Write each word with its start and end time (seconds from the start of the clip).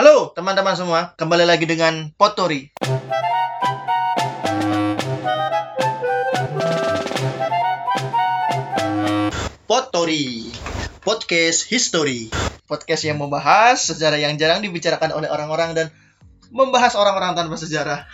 Halo 0.00 0.32
teman-teman 0.32 0.72
semua, 0.72 1.12
kembali 1.20 1.44
lagi 1.44 1.68
dengan 1.68 2.08
Potori. 2.16 2.72
Potori, 9.68 10.48
podcast 11.04 11.68
history. 11.68 12.32
Podcast 12.64 13.04
yang 13.04 13.20
membahas 13.20 13.92
sejarah 13.92 14.16
yang 14.16 14.40
jarang 14.40 14.64
dibicarakan 14.64 15.12
oleh 15.12 15.28
orang-orang 15.28 15.76
dan 15.76 15.92
membahas 16.48 16.96
orang-orang 16.96 17.36
tanpa 17.36 17.60
sejarah. 17.60 18.08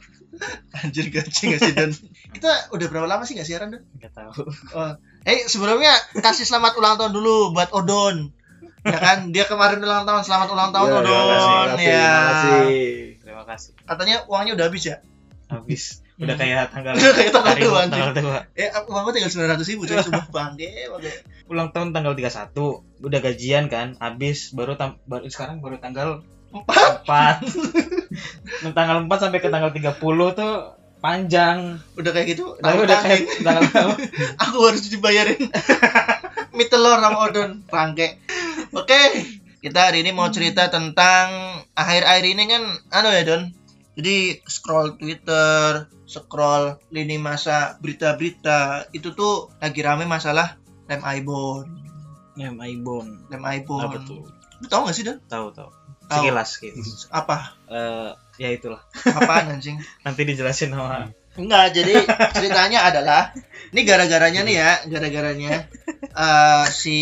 Anjir 0.80 1.12
gaji 1.12 1.42
gak 1.52 1.60
sih 1.60 1.76
Dan? 1.76 1.92
Kita 2.32 2.72
udah 2.72 2.86
berapa 2.88 3.04
lama 3.04 3.28
sih 3.28 3.36
gak 3.36 3.44
siaran 3.44 3.76
Dan? 3.76 3.84
Gak 4.00 4.16
tahu. 4.16 4.48
Oh. 4.72 4.96
Eh 5.28 5.44
sebelumnya 5.44 5.92
kasih 6.24 6.48
selamat 6.48 6.80
ulang 6.80 6.96
tahun 6.96 7.12
dulu 7.12 7.52
buat 7.52 7.68
Odon. 7.76 8.37
Ya 8.80 8.96
kan 8.96 9.18
dia 9.30 9.44
kemarin 9.44 9.78
ulang 9.78 10.02
tahun, 10.02 10.22
selamat 10.22 10.48
ulang 10.48 10.70
tahun 10.70 10.88
Ya, 10.88 10.94
Odon. 10.94 11.04
terima 11.04 11.24
kasih, 11.24 11.48
terima 11.48 11.66
kasih, 11.66 11.86
ya. 11.86 11.98
terima 11.98 12.22
kasih. 12.22 12.88
Terima 13.18 13.42
kasih. 13.44 13.70
Katanya 13.84 14.16
uangnya 14.24 14.52
udah 14.54 14.66
habis 14.66 14.82
ya? 14.84 14.96
Habis. 15.48 15.82
Udah 16.16 16.34
Hmm. 16.34 16.40
kayak 16.40 16.62
tanggal 16.70 16.92
Udah 16.98 17.12
kayak 17.12 17.30
tanggal 17.30 17.54
tua, 17.56 17.80
tanggal 17.86 18.12
tua. 18.12 18.38
Eh 18.52 18.68
uangnya 18.68 19.12
tinggal 19.12 19.30
sembilan 19.30 19.50
ratus 19.52 19.66
ribu 19.68 19.82
coy 19.84 19.96
sumpah 19.98 20.26
bangke 20.36 20.70
bangke. 20.88 21.12
Ulang 21.46 21.68
tahun 21.70 21.88
tanggal 21.90 22.12
31. 22.12 22.52
Udah 23.00 23.18
gajian 23.20 23.64
kan, 23.66 23.94
habis 23.96 24.50
baru 24.50 24.74
tam- 24.74 24.98
baru 25.04 25.26
sekarang 25.26 25.58
baru 25.58 25.78
tanggal 25.78 26.22
Empat 26.48 27.04
4. 27.04 27.44
tanggal 28.78 28.96
4 29.04 29.10
sampai 29.20 29.38
ke 29.38 29.48
tanggal 29.48 29.68
30 29.68 30.00
tuh 30.32 30.52
panjang. 30.98 31.76
udah 31.94 32.10
kayak 32.10 32.26
gitu. 32.32 32.56
Udah 32.56 32.72
tanggung. 32.72 33.04
kayak 33.04 33.20
tanggal 33.38 33.62
aku 34.38 34.56
harus 34.64 34.82
dibayarin 34.84 35.38
mie 36.50 36.66
telur 36.66 36.98
sama 36.98 37.22
Odon 37.22 37.62
bangke. 37.64 38.18
Oke, 38.76 39.00
kita 39.64 39.88
hari 39.88 40.04
ini 40.04 40.12
mau 40.12 40.28
cerita 40.28 40.68
tentang 40.68 41.60
akhir-akhir 41.72 42.24
ini 42.28 42.44
kan 42.44 42.62
anu 42.92 43.08
ya 43.08 43.24
Don. 43.24 43.42
Jadi 43.98 44.38
scroll 44.46 44.94
Twitter, 44.94 45.88
scroll 46.06 46.78
lini 46.94 47.18
masa 47.18 47.80
berita-berita 47.82 48.86
itu 48.94 49.10
tuh 49.16 49.50
lagi 49.58 49.80
rame 49.82 50.06
masalah 50.06 50.60
lem 50.86 51.02
ibon, 51.02 51.66
Ya, 52.38 52.54
Ibon. 52.54 53.26
lem 53.26 53.42
ibon. 53.42 53.82
Apa 53.82 53.98
tuh? 54.06 54.22
Lu 54.62 54.66
tahu 54.70 54.86
gak 54.86 54.94
sih 54.94 55.02
Don? 55.02 55.18
Tahu 55.26 55.50
tahu. 55.50 55.70
Tahu. 56.06 56.22
Sekilas 56.22 56.50
gitu. 56.62 56.78
Apa? 57.10 57.58
Eh, 57.68 58.10
ya 58.38 58.48
itulah. 58.54 58.80
Apaan 59.04 59.58
anjing? 59.58 59.76
Nanti 60.06 60.22
dijelasin 60.22 60.72
sama 60.72 61.10
Enggak, 61.38 61.70
jadi 61.70 62.02
ceritanya 62.34 62.82
adalah 62.90 63.30
ini 63.70 63.86
gara-garanya 63.86 64.42
nih 64.42 64.56
ya, 64.58 64.70
gara-garanya 64.90 65.70
eh, 66.26 66.64
si 66.70 66.98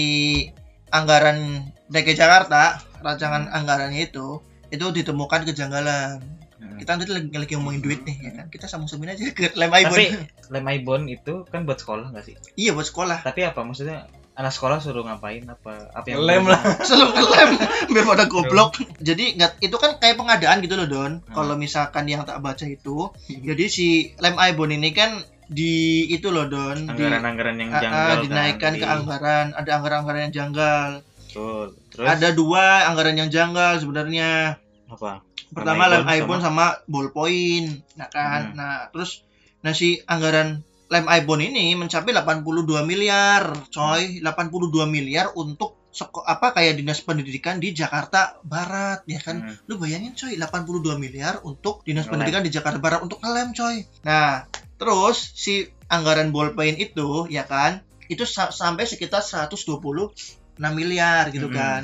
anggaran 1.02 1.69
DKI 1.92 2.16
Jakarta, 2.16 2.80
rancangan 3.05 3.52
anggarannya 3.52 4.08
itu 4.08 4.41
itu 4.72 4.86
ditemukan 4.91 5.47
kejanggalan. 5.47 6.25
Hmm. 6.56 6.78
Kita 6.80 6.97
nanti 6.97 7.06
lagi, 7.12 7.28
lagi 7.30 7.53
ngomongin 7.55 7.83
duit 7.84 8.00
nih 8.03 8.16
ya 8.19 8.33
kan. 8.42 8.47
Kita 8.48 8.66
sambung-sambungin 8.66 9.14
aja 9.14 9.22
ke 9.30 9.55
lem 9.55 9.70
ibon. 9.70 9.92
Tapi 9.92 10.06
lem 10.50 10.66
Ibon 10.66 11.03
itu 11.06 11.34
kan 11.47 11.69
buat 11.69 11.78
sekolah 11.78 12.11
nggak 12.14 12.25
sih? 12.25 12.34
iya 12.58 12.75
buat 12.75 12.88
sekolah. 12.88 13.22
Tapi 13.22 13.47
apa 13.47 13.61
maksudnya 13.62 14.08
anak 14.36 14.53
sekolah 14.53 14.78
suruh 14.84 15.00
ngapain 15.00 15.48
apa 15.48 15.88
apa 15.97 16.06
yang 16.12 16.20
Lem 16.20 16.44
lah. 16.44 16.61
Ke 16.84 17.25
lem 17.25 17.50
biar 17.88 18.05
pada 18.05 18.25
goblok. 18.28 18.77
Jadi 19.00 19.41
nggak 19.41 19.64
itu 19.64 19.77
kan 19.81 19.97
kayak 19.97 20.20
pengadaan 20.20 20.60
gitu 20.60 20.77
loh 20.77 20.88
Don. 20.88 21.12
Kalau 21.33 21.56
misalkan 21.56 22.05
yang 22.05 22.28
tak 22.28 22.44
baca 22.44 22.64
itu, 22.69 23.10
jadi 23.28 23.64
si 23.66 24.12
lem 24.20 24.36
ibon 24.36 24.77
ini 24.77 24.92
kan 24.92 25.25
di 25.47 25.75
itu 26.08 26.28
loh 26.28 26.44
Don, 26.44 26.75
di 26.77 26.91
anggaran-anggaran 26.91 27.55
yang 27.56 27.70
Ah, 27.70 27.75
ah, 27.75 27.83
janggal 27.83 28.06
kan, 28.08 28.22
dinaikkan 28.22 28.72
ke 28.75 28.80
di- 28.80 28.91
anggaran 28.91 29.47
ada 29.53 29.70
anggaran-anggaran 29.72 30.20
yang 30.25 30.34
janggal 30.34 30.91
Betul. 31.27 31.66
Terus 31.88 32.06
ada 32.08 32.28
dua 32.30 32.64
anggaran 32.86 33.14
yang 33.14 33.28
janggal 33.28 33.72
sebenarnya 33.78 34.56
apa? 34.86 35.20
pertama 35.48 35.86
lem 35.86 36.03
Lem 36.03 36.11
ibon 36.19 36.41
sama 36.41 36.75
ballpoint 36.86 37.70
nah 37.92 38.08
kan 38.08 38.50
Hmm. 38.50 38.55
nah 38.55 38.75
terus 38.88 39.22
nah 39.61 39.70
si 39.70 40.03
anggaran 40.05 40.58
lem 40.86 41.06
ibon 41.08 41.38
ini 41.41 41.72
mencapai 41.72 42.10
82 42.10 42.82
miliar 42.82 43.42
coy 43.69 44.19
82 44.19 44.59
miliar 44.84 45.31
untuk 45.32 45.78
seko- 45.88 46.22
apa 46.22 46.50
kayak 46.53 46.76
dinas 46.76 46.98
pendidikan 47.00 47.56
di 47.56 47.71
Jakarta 47.71 48.37
Barat 48.42 49.00
ya 49.04 49.16
kan 49.19 49.38
Hmm. 49.41 49.54
lu 49.65 49.76
bayangin 49.76 50.12
coy 50.12 50.34
82 50.34 50.66
miliar 50.97 51.38
untuk 51.41 51.81
dinas 51.82 52.04
Ngelem. 52.04 52.12
pendidikan 52.12 52.42
di 52.42 52.50
Jakarta 52.50 52.78
Barat 52.78 53.00
untuk 53.00 53.19
ngelem 53.19 53.48
coy 53.53 53.76
nah 54.03 54.44
terus 54.76 55.32
si 55.34 55.66
anggaran 55.88 56.31
ballpoint 56.31 56.76
itu 56.76 57.26
ya 57.32 57.48
kan 57.48 57.81
itu 58.06 58.22
sa- 58.22 58.53
sampai 58.53 58.87
sekitar 58.87 59.25
126 59.25 60.70
miliar 60.72 61.32
gitu 61.32 61.48
Mhm. 61.50 61.56
kan 61.56 61.82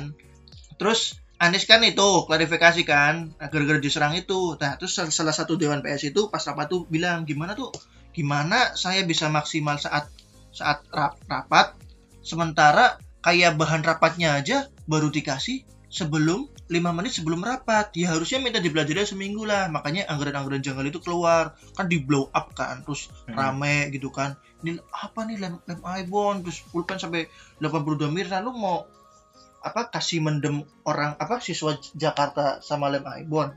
terus 0.77 1.17
Anies 1.41 1.67
kan 1.67 1.83
itu 1.83 2.23
klarifikasi 2.23 2.87
kan 2.87 3.35
nah, 3.35 3.47
gara-gara 3.51 3.81
diserang 3.81 4.15
itu 4.15 4.55
nah 4.61 4.79
terus 4.79 4.95
sal- 4.95 5.11
salah 5.11 5.35
satu 5.35 5.59
dewan 5.59 5.83
PS 5.83 6.13
itu 6.15 6.31
pas 6.31 6.39
rapat 6.39 6.71
tuh 6.71 6.87
bilang 6.87 7.27
gimana 7.27 7.51
tuh 7.57 7.73
gimana 8.15 8.77
saya 8.79 9.03
bisa 9.03 9.27
maksimal 9.27 9.75
saat 9.75 10.07
saat 10.53 10.85
rap- 10.93 11.19
rapat 11.27 11.75
sementara 12.23 12.95
kayak 13.25 13.57
bahan 13.59 13.83
rapatnya 13.83 14.39
aja 14.39 14.69
baru 14.87 15.09
dikasih 15.09 15.65
sebelum 15.89 16.47
5 16.73 16.89
menit 16.97 17.13
sebelum 17.13 17.45
rapat. 17.45 17.93
Ya 17.93 18.09
harusnya 18.17 18.41
minta 18.41 18.57
dipelajari 18.57 19.05
seminggu 19.05 19.45
lah. 19.45 19.69
Makanya 19.69 20.09
anggaran-anggaran 20.09 20.65
janggal 20.65 20.89
itu 20.89 20.97
keluar. 20.97 21.53
Kan 21.77 21.85
di 21.85 22.01
blow 22.01 22.33
up 22.33 22.49
kan 22.57 22.81
terus 22.81 23.13
Hmm. 23.29 23.37
rame 23.37 23.93
gitu 23.93 24.09
kan. 24.09 24.33
Ini 24.65 24.81
apa 24.89 25.29
nih 25.29 25.37
lem 25.37 25.61
lem 25.69 25.79
ibon? 26.01 26.41
Terus 26.41 26.65
pulpen 26.73 26.97
sampai 26.97 27.29
82 27.61 28.09
miliar 28.09 28.41
lu 28.41 28.51
mau 28.57 28.89
apa 29.63 29.87
kasih 29.87 30.19
mendem 30.19 30.65
orang 30.83 31.15
apa 31.21 31.39
siswa 31.39 31.77
Jakarta 31.93 32.59
sama 32.59 32.89
lem 32.89 33.05
ibon. 33.21 33.53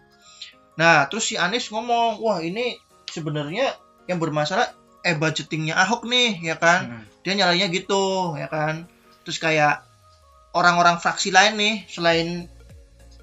Nah 0.76 1.09
terus 1.09 1.32
si 1.32 1.34
Anies 1.41 1.72
ngomong 1.72 2.21
wah 2.21 2.38
ini 2.44 2.76
sebenarnya 3.09 3.72
yang 4.06 4.21
bermasalah 4.21 4.71
eh 5.03 5.16
budgetingnya 5.16 5.75
Ahok 5.75 6.05
nih 6.05 6.44
ya 6.44 6.60
kan. 6.60 6.81
Hmm. 7.00 7.05
dia 7.26 7.34
nyalanya 7.34 7.66
gitu 7.75 8.37
ya 8.38 8.47
kan. 8.47 8.87
Terus 9.26 9.43
kayak 9.43 9.82
orang-orang 10.55 10.97
fraksi 11.03 11.34
lain 11.34 11.59
nih 11.59 11.75
selain 11.91 12.47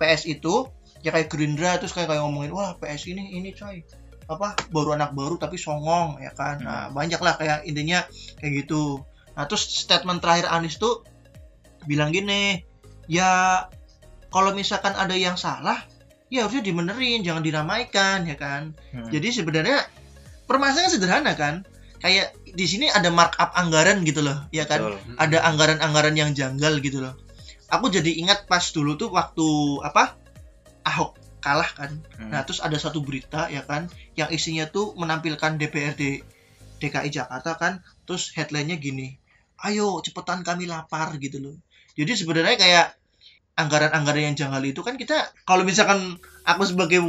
PS 0.03 0.27
itu 0.27 0.67
ya 0.99 1.15
kayak 1.15 1.31
Gerindra 1.31 1.79
terus 1.79 1.95
kayak 1.95 2.11
kayak 2.11 2.27
ngomongin 2.27 2.51
wah 2.51 2.75
PS 2.75 3.07
ini 3.07 3.39
ini 3.39 3.55
coy. 3.55 3.79
Apa 4.27 4.55
baru 4.71 4.99
anak 4.99 5.15
baru 5.15 5.39
tapi 5.39 5.55
songong 5.55 6.19
ya 6.19 6.35
kan. 6.35 6.59
Nah 6.59 6.91
banyak 6.91 7.19
lah 7.23 7.39
kayak 7.39 7.63
intinya 7.63 8.03
kayak 8.43 8.67
gitu. 8.67 8.99
Nah 9.39 9.47
terus 9.47 9.63
statement 9.63 10.19
terakhir 10.19 10.51
Anies 10.51 10.75
tuh 10.75 11.07
bilang 11.87 12.11
gini 12.11 12.63
ya 13.07 13.63
kalau 14.31 14.51
misalkan 14.55 14.95
ada 14.95 15.15
yang 15.15 15.39
salah 15.39 15.79
ya 16.31 16.47
harusnya 16.47 16.63
dimenerin 16.63 17.23
jangan 17.23 17.43
diramaikan 17.43 18.27
ya 18.27 18.35
kan. 18.35 18.75
Hmm. 18.91 19.07
jadi 19.07 19.43
sebenarnya 19.43 19.87
permasalahan 20.47 20.91
sederhana 20.91 21.35
kan. 21.39 21.63
Kayak 22.03 22.35
di 22.43 22.67
sini 22.67 22.91
ada 22.91 23.07
markup 23.07 23.55
anggaran 23.55 24.03
gitu 24.03 24.19
loh 24.23 24.43
ya 24.51 24.67
kan. 24.67 24.83
Betul. 24.83 24.99
ada 25.15 25.37
anggaran-anggaran 25.47 26.15
yang 26.19 26.31
janggal 26.35 26.83
gitu 26.83 26.99
loh. 26.99 27.15
Aku 27.71 27.87
jadi 27.87 28.11
ingat 28.19 28.49
pas 28.49 28.63
dulu 28.73 28.97
tuh 28.99 29.13
waktu 29.13 29.47
apa 29.85 30.17
Ahok 30.83 31.15
kalah 31.43 31.67
kan. 31.75 31.91
Hmm. 32.19 32.31
Nah 32.31 32.47
terus 32.47 32.63
ada 32.63 32.75
satu 32.79 33.03
berita 33.03 33.51
ya 33.51 33.67
kan 33.67 33.91
yang 34.15 34.31
isinya 34.31 34.67
tuh 34.71 34.95
menampilkan 34.95 35.59
DPRD 35.59 36.23
DKI 36.79 37.09
Jakarta 37.11 37.59
kan. 37.59 37.83
Terus 38.03 38.35
headline-nya 38.35 38.79
gini, 38.79 39.15
ayo 39.63 39.99
cepetan 40.03 40.43
kami 40.43 40.67
lapar 40.67 41.15
gitu 41.19 41.39
loh. 41.39 41.55
Jadi 41.95 42.19
sebenarnya 42.19 42.55
kayak 42.59 42.87
anggaran-anggaran 43.53 44.33
yang 44.33 44.35
janggal 44.35 44.63
itu 44.65 44.81
kan 44.81 44.97
kita 44.97 45.29
kalau 45.45 45.61
misalkan 45.61 46.17
aku 46.41 46.63
sebagai 46.65 46.99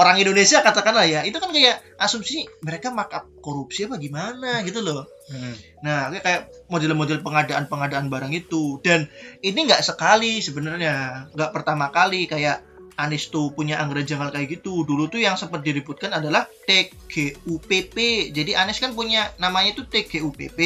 orang 0.00 0.16
Indonesia 0.16 0.64
katakanlah 0.64 1.04
ya 1.04 1.20
itu 1.28 1.36
kan 1.36 1.52
kayak 1.52 1.84
asumsi 2.00 2.48
mereka 2.64 2.88
markup 2.88 3.28
korupsi 3.44 3.84
apa 3.84 4.00
gimana 4.00 4.64
gitu 4.64 4.80
loh. 4.80 5.04
Hmm. 5.28 5.52
Nah, 5.84 6.08
kayak- 6.08 6.24
kayak 6.24 6.40
model-model 6.72 7.20
pengadaan-pengadaan 7.20 8.08
barang 8.08 8.32
itu 8.32 8.80
dan 8.80 9.12
ini 9.44 9.68
nggak 9.68 9.84
sekali 9.84 10.40
sebenarnya, 10.40 11.28
nggak 11.36 11.52
pertama 11.52 11.92
kali 11.92 12.24
kayak 12.24 12.64
Anies 12.96 13.32
tuh 13.32 13.52
punya 13.56 13.80
anggaran 13.80 14.04
janggal 14.04 14.28
kayak 14.28 14.60
gitu. 14.60 14.84
Dulu 14.84 15.08
tuh 15.08 15.24
yang 15.24 15.32
sempat 15.40 15.64
diributkan 15.64 16.12
adalah 16.12 16.44
TGUPP. 16.68 17.96
Jadi 18.28 18.52
Anies 18.52 18.76
kan 18.76 18.92
punya 18.92 19.32
namanya 19.40 19.72
itu 19.72 19.88
TGUPP, 19.88 20.58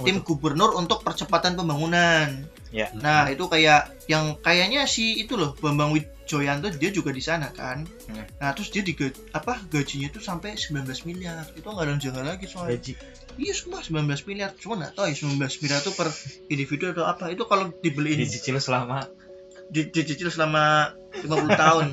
Oh, 0.00 0.04
Tim 0.08 0.24
Gubernur 0.24 0.76
untuk 0.80 1.04
Percepatan 1.04 1.56
Pembangunan. 1.56 2.48
Ya. 2.72 2.88
Nah, 2.96 3.28
itu 3.28 3.44
kayak 3.48 3.92
yang 4.08 4.36
kayaknya 4.40 4.88
si 4.88 5.20
itu 5.20 5.36
loh 5.36 5.52
Bambang 5.60 5.92
Wijoyanto 6.30 6.70
dia 6.78 6.94
juga 6.94 7.10
di 7.10 7.18
sana 7.18 7.50
kan. 7.50 7.82
Hmm. 8.06 8.22
Nah, 8.38 8.54
terus 8.54 8.70
dia 8.70 8.86
diga, 8.86 9.10
apa 9.34 9.58
gajinya 9.66 10.14
tuh 10.14 10.22
sampai 10.22 10.54
19 10.54 10.86
miliar. 11.02 11.42
Itu 11.58 11.66
anggaran 11.74 11.98
janggal 11.98 12.22
lagi 12.22 12.46
soalnya. 12.46 12.78
Gaji. 12.78 12.94
Iya 13.34 13.54
sumpah 13.54 13.80
19 13.80 14.10
miliar 14.26 14.52
Cuma 14.58 14.74
nggak 14.76 14.98
tahu 14.98 15.06
ya 15.06 15.14
19 15.16 15.38
miliar 15.38 15.80
itu 15.80 15.92
per 15.94 16.10
individu 16.50 16.92
atau 16.92 17.06
apa 17.06 17.30
Itu 17.30 17.46
kalau 17.46 17.70
dibeliin 17.78 18.20
Dicicil 18.20 18.58
selama 18.58 19.06
di, 19.70 19.86
dicicil 19.86 20.28
selama 20.34 20.92
50 21.14 21.30
tahun 21.54 21.86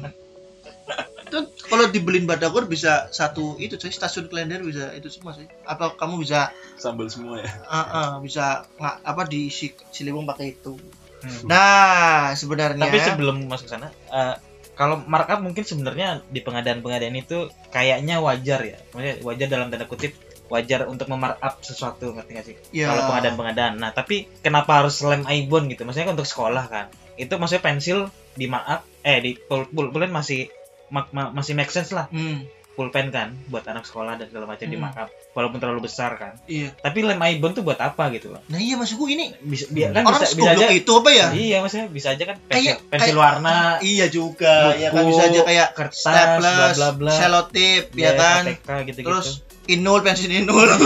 Itu 1.29 1.39
kalau 1.69 1.87
dibeliin 1.93 2.25
Batagor 2.25 2.65
bisa 2.65 3.07
satu 3.13 3.55
itu 3.61 3.77
coy 3.77 3.93
stasiun 3.93 4.27
Klender 4.27 4.65
bisa 4.65 4.91
itu 4.97 5.07
semua 5.13 5.37
sih 5.37 5.45
Apa 5.63 5.93
kamu 5.93 6.25
bisa 6.25 6.51
Sambal 6.75 7.07
semua 7.07 7.39
ya. 7.39 7.47
ah, 7.69 7.85
ah, 7.85 8.09
bisa 8.19 8.65
nggak 8.81 8.95
apa 9.05 9.21
diisi 9.29 9.71
Ciliwung 9.93 10.25
pakai 10.25 10.57
itu 10.57 10.75
Hmm. 11.27 11.51
Nah 11.51 12.31
sebenarnya 12.33 12.87
Tapi 12.87 12.97
sebelum 13.03 13.51
masuk 13.51 13.67
sana, 13.67 13.91
eh, 13.91 14.35
kalau 14.73 15.03
markup 15.03 15.43
mungkin 15.43 15.67
sebenarnya 15.67 16.23
di 16.31 16.39
pengadaan-pengadaan 16.39 17.17
itu 17.17 17.51
kayaknya 17.69 18.23
wajar 18.23 18.63
ya. 18.63 18.77
Maksudnya 18.95 19.15
wajar 19.27 19.47
dalam 19.51 19.67
tanda 19.67 19.83
kutip 19.83 20.15
wajar 20.47 20.87
untuk 20.87 21.11
memarkup 21.11 21.59
sesuatu 21.59 22.15
ngerti 22.15 22.31
gak 22.31 22.45
sih? 22.47 22.55
Ya. 22.71 22.87
Kalau 22.87 23.11
pengadaan-pengadaan. 23.11 23.73
Nah, 23.83 23.91
tapi 23.91 24.31
kenapa 24.39 24.79
harus 24.79 25.03
lem 25.03 25.27
ibon 25.27 25.67
gitu? 25.67 25.83
Maksudnya 25.83 26.07
kan 26.07 26.15
untuk 26.15 26.29
sekolah 26.29 26.65
kan. 26.71 26.85
Itu 27.19 27.35
maksudnya 27.35 27.63
pensil 27.67 28.07
di 28.37 28.47
markup 28.47 28.87
eh 29.03 29.19
di 29.19 29.35
pul- 29.35 29.67
pul- 29.67 29.91
pulpen 29.91 30.13
masih 30.13 30.47
ma- 30.87 31.09
ma- 31.11 31.33
masih 31.35 31.51
make 31.57 31.73
sense 31.73 31.91
lah. 31.91 32.07
Hmm, 32.07 32.47
Pulpen 32.77 33.09
kan 33.09 33.33
buat 33.47 33.65
anak 33.65 33.83
sekolah 33.83 34.15
dan 34.15 34.29
segala 34.29 34.45
macam 34.45 34.63
di 34.63 34.77
Hmm. 34.77 34.85
markup 34.85 35.09
walaupun 35.33 35.57
terlalu 35.57 35.81
besar 35.83 36.13
kan. 36.13 36.37
iya. 36.45 36.69
Tapi 36.71 37.01
lem 37.01 37.17
ibon 37.17 37.51
tuh 37.51 37.61
buat 37.61 37.77
apa 37.77 38.07
gitu 38.11 38.29
loh? 38.29 38.41
Nah 38.45 38.57
iya 38.57 38.77
maksudku 38.77 39.05
ini 39.07 39.33
Bisa, 39.39 39.65
bi- 39.67 39.81
kan 39.83 40.05
orang 40.05 40.21
bisa, 40.21 40.37
bisa 40.37 40.51
aja 40.53 40.67
itu 40.69 40.91
apa 40.93 41.09
ya? 41.09 41.27
Iya, 41.31 41.57
maksudnya 41.59 41.87
bisa 41.87 42.07
aja 42.11 42.23
kan 42.23 42.37
pensil, 42.39 42.77
Kayak- 42.77 42.81
pensil 42.87 43.07
kayak- 43.09 43.17
warna, 43.19 43.57
Iya 43.79 44.05
juga, 44.07 44.55
ya 44.73 44.87
kan 44.87 45.01
buku, 45.01 45.09
bisa 45.09 45.23
aja 45.25 45.39
kayak 45.43 45.67
kertas, 45.73 46.05
bla 46.05 46.13
staples, 46.37 46.77
bla 46.77 46.89
bla. 46.93 47.11
selotip, 47.11 47.83
ya 47.95 48.11
kan. 48.13 48.43
KTK 48.45 48.69
gitu-gitu. 48.85 49.09
Terus 49.09 49.27
inul, 49.67 49.99
pensil 49.99 50.27
inul, 50.27 50.67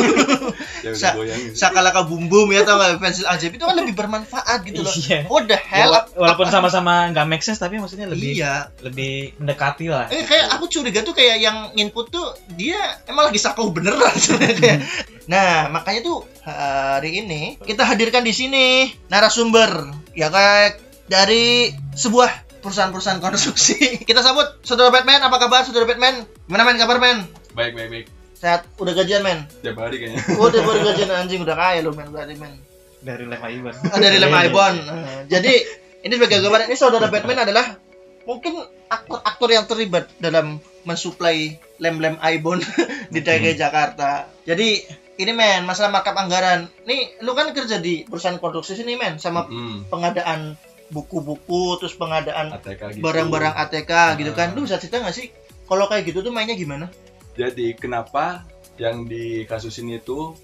Sa- 0.94 1.14
sakalaka 1.54 2.04
bumbum 2.04 2.50
ya 2.50 2.62
tau 2.62 2.76
gak 2.76 2.98
pensil 2.98 3.26
ajaib 3.26 3.54
itu 3.54 3.62
kan 3.62 3.78
lebih 3.78 3.94
bermanfaat 3.94 4.66
gitu 4.66 4.82
loh. 4.82 4.90
Iya. 4.92 5.30
What 5.30 5.46
the 5.46 5.56
Ya, 5.56 5.86
hell? 5.86 5.94
wa- 5.94 6.08
walaupun 6.18 6.50
sama-sama 6.50 7.10
nggak 7.10 7.26
make 7.26 7.42
sense 7.42 7.58
tapi 7.58 7.78
maksudnya 7.78 8.06
lebih 8.06 8.34
Iya. 8.34 8.74
lebih 8.82 9.38
mendekati 9.38 9.86
lah. 9.88 10.10
Eh 10.10 10.26
kayak 10.26 10.50
aku 10.52 10.66
curiga 10.68 11.02
tuh 11.02 11.14
kayak 11.14 11.38
yang 11.38 11.70
input 11.76 12.10
tuh 12.10 12.26
dia 12.52 12.78
emang 13.06 13.30
lagi 13.30 13.38
sakoh 13.38 13.70
beneran 13.70 14.10
sebenarnya. 14.16 14.82
Nah, 15.26 15.70
makanya 15.70 16.02
tuh 16.04 16.18
hari 16.42 17.22
ini 17.22 17.62
kita 17.62 17.86
hadirkan 17.86 18.22
di 18.22 18.34
sini 18.34 18.66
narasumber 19.08 19.86
ya 20.12 20.28
kayak 20.28 20.82
dari 21.06 21.70
sebuah 21.94 22.30
perusahaan-perusahaan 22.60 23.18
konstruksi. 23.20 23.78
Kita 24.08 24.22
sambut 24.22 24.46
Saudara 24.62 24.90
Batman, 24.90 25.18
apa 25.20 25.38
kabar 25.38 25.62
Saudara 25.62 25.84
Batman? 25.84 26.26
Gimana 26.46 26.62
men 26.64 26.78
kabar 26.78 26.98
men? 26.98 27.26
baik 27.52 27.76
baik 27.76 27.90
baik 27.92 28.06
Sehat, 28.42 28.66
udah 28.82 28.94
gajian 28.98 29.22
men? 29.22 29.46
tiap 29.62 29.78
hari 29.78 30.02
kayaknya 30.02 30.18
Oh, 30.42 30.50
udah 30.50 30.62
baru 30.66 30.80
gajian 30.82 31.14
anjing 31.14 31.46
udah 31.46 31.54
kaya 31.54 31.86
lu 31.86 31.94
men 31.94 32.10
berarti 32.10 32.34
men. 32.42 32.58
Dari 33.02 33.26
Lem 33.26 33.38
Iban. 33.42 33.74
Ah, 33.86 33.98
dari 33.98 34.18
Lem 34.18 34.34
Ibon. 34.34 34.76
Nah, 34.82 35.22
jadi 35.30 35.54
ini 36.02 36.14
sebagai 36.18 36.42
gambaran 36.42 36.70
ini 36.70 36.78
saudara 36.78 37.10
Batman 37.10 37.46
adalah 37.46 37.78
mungkin 38.26 38.62
aktor-aktor 38.90 39.50
yang 39.50 39.66
terlibat 39.66 40.10
dalam 40.18 40.58
mensuplai 40.86 41.58
lem-lem 41.78 42.18
Ibon 42.18 42.62
di 43.14 43.20
DKI 43.22 43.58
Jakarta. 43.58 44.26
Jadi 44.46 44.86
ini 45.18 45.32
men 45.34 45.66
masalah 45.66 45.94
markup 45.94 46.18
anggaran. 46.18 46.66
Nih 46.86 47.22
lu 47.22 47.34
kan 47.34 47.54
kerja 47.54 47.78
di 47.78 48.06
perusahaan 48.06 48.38
konstruksi 48.38 48.74
sini 48.74 48.98
men 48.98 49.18
sama 49.18 49.46
Hmm, 49.46 49.86
pengadaan 49.86 50.58
buku-buku 50.92 51.78
terus 51.80 51.96
pengadaan 51.96 52.52
ATK 52.52 52.98
gitu 52.98 53.04
barang-barang 53.06 53.54
ATK 53.66 53.92
gitu 54.18 54.32
kan. 54.34 54.50
Ah. 54.50 54.56
Lu 54.58 54.66
bisa 54.66 54.78
cerita 54.78 55.02
nggak 55.02 55.14
sih 55.14 55.30
kalau 55.66 55.86
kayak 55.86 56.10
gitu 56.10 56.22
tuh 56.22 56.30
mainnya 56.30 56.54
gimana? 56.54 56.90
Jadi 57.38 57.74
kenapa 57.78 58.46
yang 58.80 59.06
di 59.06 59.46
kasus 59.46 59.78
ini 59.80 60.02
tuh 60.02 60.36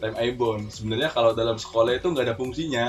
lem 0.00 0.12
ibon 0.20 0.68
sebenarnya 0.68 1.08
kalau 1.08 1.32
dalam 1.32 1.56
sekolah 1.56 1.96
itu 1.96 2.12
nggak 2.12 2.26
ada 2.32 2.36
fungsinya. 2.36 2.86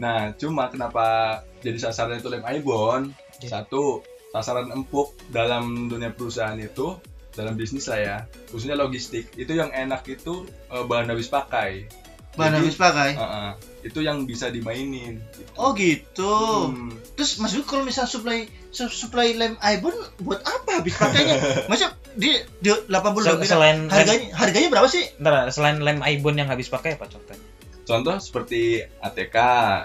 Nah 0.00 0.32
cuma 0.36 0.68
kenapa 0.72 1.40
jadi 1.60 1.76
sasaran 1.80 2.20
itu 2.20 2.28
lem 2.32 2.44
ibon 2.44 3.12
Iya. 3.36 3.60
satu 3.60 4.00
sasaran 4.32 4.72
empuk 4.72 5.12
dalam 5.28 5.92
dunia 5.92 6.12
perusahaan 6.12 6.56
itu 6.56 6.96
dalam 7.36 7.52
bisnis 7.52 7.88
lah 7.88 8.00
ya. 8.00 8.16
Khususnya 8.48 8.76
logistik. 8.80 9.28
Itu 9.36 9.52
yang 9.52 9.72
enak 9.72 10.08
itu 10.08 10.48
eh, 10.72 10.84
bahan 10.84 11.12
habis 11.12 11.28
pakai 11.28 11.84
Bahan 12.36 12.52
Jadi, 12.52 12.60
habis 12.62 12.76
pakai. 12.76 13.10
eh, 13.10 13.22
eh, 13.22 13.50
itu 13.82 13.98
yang 13.98 14.22
bisa 14.22 14.46
dimainin 14.48 15.18
gitu. 15.30 15.50
Oh 15.56 15.72
gitu. 15.72 16.34
Hmm. 16.68 16.92
Terus 17.14 17.36
maksudku 17.36 17.64
kalau 17.66 17.82
misal 17.82 18.04
supply 18.04 18.44
su- 18.68 18.88
supply 18.88 19.32
lem 19.32 19.56
Ibon 19.56 19.92
buat 20.20 20.40
apa 20.40 20.78
habis 20.78 20.92
pakainya? 20.94 21.36
Maksudnya 21.68 21.90
di, 22.12 22.30
di 22.58 22.68
80 22.68 22.92
Sel- 22.92 23.34
lebih 23.34 23.48
selain 23.48 23.76
lem, 23.82 23.88
harganya 23.88 24.26
harganya 24.34 24.68
berapa 24.70 24.86
sih? 24.86 25.04
ntar, 25.16 25.48
selain 25.48 25.78
lem 25.78 25.98
Ibon 25.98 26.36
yang 26.36 26.46
habis 26.46 26.68
pakai 26.68 26.94
apa 26.94 27.06
contohnya? 27.06 27.40
Contoh 27.82 28.18
seperti 28.18 28.82
ATK, 28.98 29.36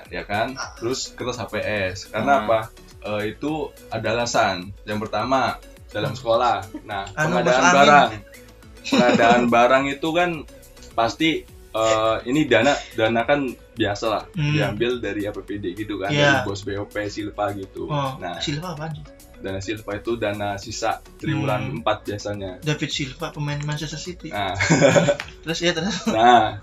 ya 0.10 0.24
kan? 0.24 0.58
Terus 0.76 1.14
kertas 1.14 1.38
HPS. 1.38 2.10
Karena 2.10 2.34
Hmm. 2.36 2.44
apa? 2.44 2.60
Eh, 3.02 3.32
itu 3.32 3.52
ada 3.88 4.12
alasan. 4.12 4.74
Yang 4.84 5.06
pertama, 5.06 5.62
dalam 5.88 6.12
sekolah. 6.12 6.66
Nah, 6.82 7.06
Anu, 7.14 7.38
pengadaan 7.38 7.64
barang. 7.72 8.10
Pengadaan 8.82 9.42
barang 9.48 9.84
itu 9.88 10.10
kan 10.10 10.30
pasti 10.92 11.46
eh, 11.72 12.18
ini 12.26 12.44
dana 12.44 12.72
dana 12.94 13.22
kan 13.22 13.48
biasa 13.72 14.06
lah 14.06 14.24
Hmm. 14.32 14.52
diambil 14.52 15.00
dari 15.00 15.24
APBD 15.24 15.72
gitu 15.74 15.96
kan 15.96 16.10
Iya. 16.10 16.44
dari 16.44 16.46
bos 16.46 16.62
BOP 16.62 16.96
Silpa 17.06 17.52
gitu. 17.54 17.88
Oh, 17.88 18.16
Nah, 18.18 18.38
Silva 18.38 18.74
apaan 18.74 18.92
sih? 18.94 19.06
dana 19.38 19.58
Silpa 19.58 19.96
itu 19.96 20.12
dana 20.16 20.54
sisa 20.56 21.00
triwulan 21.16 21.72
Hmm. 21.72 21.82
4 21.82 21.98
biasanya. 22.06 22.52
David 22.60 22.90
Silva 22.90 23.28
pemain 23.30 23.58
Manchester 23.60 23.98
City. 23.98 24.30
Nah, 24.30 24.54
Terus 25.44 25.60
ya 25.60 25.72
terus. 25.72 25.98
nah 26.08 26.60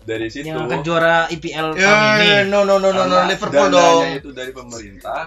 dari 0.00 0.24
situ 0.26 0.48
Yang 0.48 0.64
akan 0.64 0.80
juara 0.80 1.28
IPL 1.28 1.68
tahun 1.74 1.84
Ya, 2.16 2.40
ini. 2.40 2.48
no 2.48 2.62
no 2.62 2.80
no 2.80 2.88
no 2.88 3.04
no 3.04 3.12
Karena 3.12 3.28
Liverpool 3.28 3.68
dananya 3.68 3.76
dong. 3.76 4.04
itu 4.16 4.30
dari 4.32 4.52
pemerintah 4.52 5.20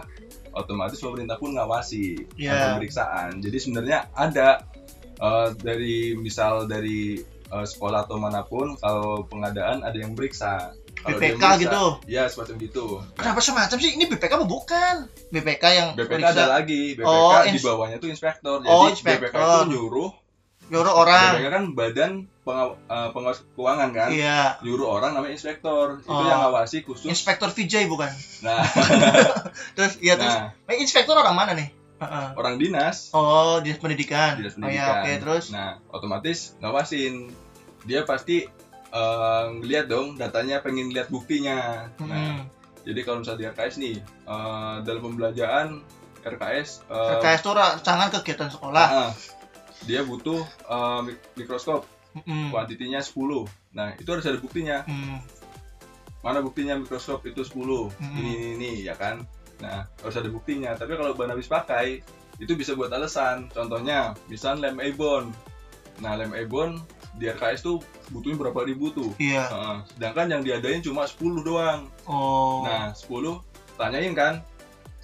otomatis 0.52 0.98
pemerintah 0.98 1.38
pun 1.38 1.54
ngawasi 1.54 2.04
ada 2.42 2.74
pemeriksaan 2.74 3.38
jadi 3.38 3.58
sebenarnya 3.58 4.10
ada 4.12 4.66
eh, 5.16 5.50
dari 5.56 6.18
misal 6.18 6.66
dari 6.66 7.22
eh, 7.52 7.66
sekolah 7.66 8.00
atau 8.02 8.16
mana 8.16 8.42
pun 8.42 8.74
kalau 8.76 9.24
pengadaan 9.24 9.82
ada 9.82 9.94
yang 9.94 10.12
meriksa 10.12 10.72
Kalau 10.98 11.16
BPK 11.16 11.36
meriksa- 11.36 11.60
gitu. 11.60 11.84
Iya 12.08 12.24
semacam 12.26 12.56
gitu 12.58 12.86
Kenapa 13.14 13.40
semacam 13.40 13.78
sih? 13.78 13.92
Ini 13.92 14.06
BPK 14.08 14.32
apa 14.34 14.46
bukan? 14.46 14.96
BPK 15.30 15.64
yang 15.72 15.88
BPK 15.94 16.10
periksa 16.10 16.32
ada 16.34 16.46
lagi 16.54 16.82
BPK 16.94 17.06
Oh, 17.06 17.42
di 17.44 17.60
bawahnya 17.60 17.98
tuh 17.98 18.08
inspektor 18.08 18.56
jadi 18.58 18.70
Oh, 18.70 18.86
BPK 18.86 18.94
itu 18.94 19.00
inspektor. 19.02 19.64
nyuruh 19.68 20.12
nyuruh 20.68 20.94
orang. 20.96 21.32
BPK 21.36 21.48
kan 21.50 21.64
badan 21.74 22.12
pengaw- 22.42 22.80
eh, 22.82 23.10
pengawas 23.12 23.44
keuangan 23.52 23.90
kan 23.92 24.08
Iya. 24.10 24.56
nyuruh 24.62 24.88
orang 24.90 25.12
namanya 25.12 25.34
inspektor 25.34 26.00
itu 26.00 26.08
Oh. 26.08 26.24
yang 26.24 26.40
ngawasi 26.42 26.82
khusus 26.82 27.06
Inspektor 27.06 27.50
Vijay 27.50 27.86
bukan? 27.86 28.08
nah 28.40 28.64
Terus 29.76 30.00
iya 30.00 30.16
terus. 30.16 30.32
nah 30.32 30.74
inspektor 30.74 31.14
orang 31.14 31.34
mana 31.34 31.52
nih? 31.54 31.68
Heeh. 32.02 32.28
orang 32.34 32.58
dinas 32.58 33.10
Oh, 33.12 33.58
dinas 33.60 33.78
pendidikan. 33.78 34.36
dinas 34.36 34.54
Oh 34.54 34.58
pendidikan. 34.60 34.90
ya, 34.90 35.00
oke, 35.00 35.12
terus. 35.20 35.46
Nah, 35.50 35.78
otomatis 35.88 36.58
ngawasin. 36.58 37.30
Dia 37.82 38.02
pasti 38.04 38.50
eh, 38.92 39.44
ngeliat 39.54 39.86
dong 39.86 40.14
datanya 40.16 40.60
pengen 40.60 40.90
lihat 40.90 41.08
buktinya. 41.08 41.88
Nah, 41.98 42.10
Hmm. 42.36 42.40
jadi 42.82 43.00
kalau 43.02 43.22
misalnya 43.22 43.40
di 43.40 43.48
RKS 43.48 43.76
nih 43.78 43.96
eh, 44.02 44.76
dalam 44.82 45.02
pembelajaran 45.02 45.68
RKS 46.20 46.70
eh, 46.86 47.12
RKS 47.16 47.40
itu 47.40 47.52
rancangan 47.52 48.10
kegiatan 48.12 48.50
sekolah. 48.50 48.88
ah, 49.00 49.12
dia 49.82 50.02
butuh 50.02 50.42
mik- 51.02 51.24
mikroskop 51.36 51.86
Hmm. 52.18 52.50
kuantitinya 52.50 53.00
10. 53.00 53.48
Nah, 53.72 53.96
itu 53.96 54.06
harus 54.06 54.26
ada 54.26 54.36
buktinya. 54.36 54.84
Hmm. 54.84 55.24
Mana 56.20 56.38
buktinya 56.40 56.76
mikroskop 56.76 57.24
itu 57.24 57.42
10? 57.42 57.88
Hmm. 57.92 58.14
Ini 58.14 58.30
ini 58.30 58.48
ini 58.54 58.70
ya 58.84 58.94
kan. 58.94 59.24
Nah, 59.62 59.86
harus 60.02 60.16
ada 60.18 60.28
buktinya. 60.28 60.74
Tapi 60.74 60.98
kalau 60.98 61.14
bahan 61.14 61.38
habis 61.38 61.48
pakai 61.48 62.02
itu 62.42 62.54
bisa 62.58 62.74
buat 62.74 62.90
alasan. 62.90 63.48
Contohnya, 63.54 64.18
misal 64.26 64.58
lem 64.58 64.82
Ebon. 64.82 65.30
Nah, 66.02 66.18
lem 66.18 66.34
Ebon 66.34 66.82
di 67.16 67.30
RKS 67.30 67.62
tuh 67.62 67.78
butuhnya 68.10 68.42
berapa 68.42 68.66
ribu 68.66 68.90
tuh. 68.90 69.14
Iya. 69.22 69.46
Heeh. 69.46 69.78
sedangkan 69.96 70.28
yang 70.32 70.42
diadain 70.42 70.82
cuma 70.82 71.06
10 71.06 71.46
doang. 71.46 71.86
Oh. 72.10 72.66
Nah, 72.66 72.90
10 72.98 73.40
tanyain 73.78 74.16
kan. 74.18 74.42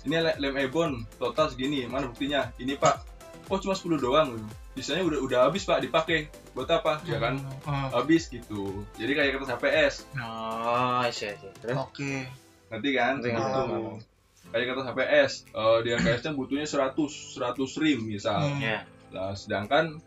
Ini 0.07 0.23
le- 0.23 0.39
lem 0.39 0.55
Ebon 0.55 1.03
total 1.19 1.51
segini, 1.51 1.83
mana 1.85 2.07
buktinya? 2.07 2.47
Ini, 2.57 2.79
Pak. 2.79 3.03
Kok 3.51 3.59
cuma 3.59 3.75
10 3.75 3.99
doang? 3.99 4.39
Sisanya 4.77 5.03
udah 5.03 5.19
udah 5.19 5.39
habis, 5.49 5.67
Pak, 5.67 5.83
dipakai. 5.83 6.31
Buat 6.55 6.69
apa? 6.79 7.03
Ya 7.05 7.19
kan? 7.19 7.37
Hmm. 7.67 7.89
Habis 7.91 8.31
gitu. 8.31 8.87
Jadi 8.95 9.11
kayak 9.13 9.31
kertas 9.37 9.51
HPS. 9.57 9.95
Oh, 10.15 11.03
iya, 11.05 11.29
iya. 11.35 11.75
Oke. 11.75 12.25
Ngerti 12.71 12.89
kan? 12.95 13.13
Ngerti, 13.19 13.29
ngerti. 13.35 13.61
Gitu. 13.61 14.16
Kayak 14.57 14.73
kertas 14.73 14.87
HPS. 14.87 15.31
eh, 15.47 15.77
di 15.79 15.89
RKS 15.93 16.21
nya 16.23 16.31
butuhnya 16.33 16.65
100 16.65 16.97
100 17.37 17.53
rim 17.77 17.99
misal. 18.03 18.41
Hmm. 18.43 18.57
Ya. 18.57 18.83
Nah, 19.07 19.31
sedangkan 19.31 20.01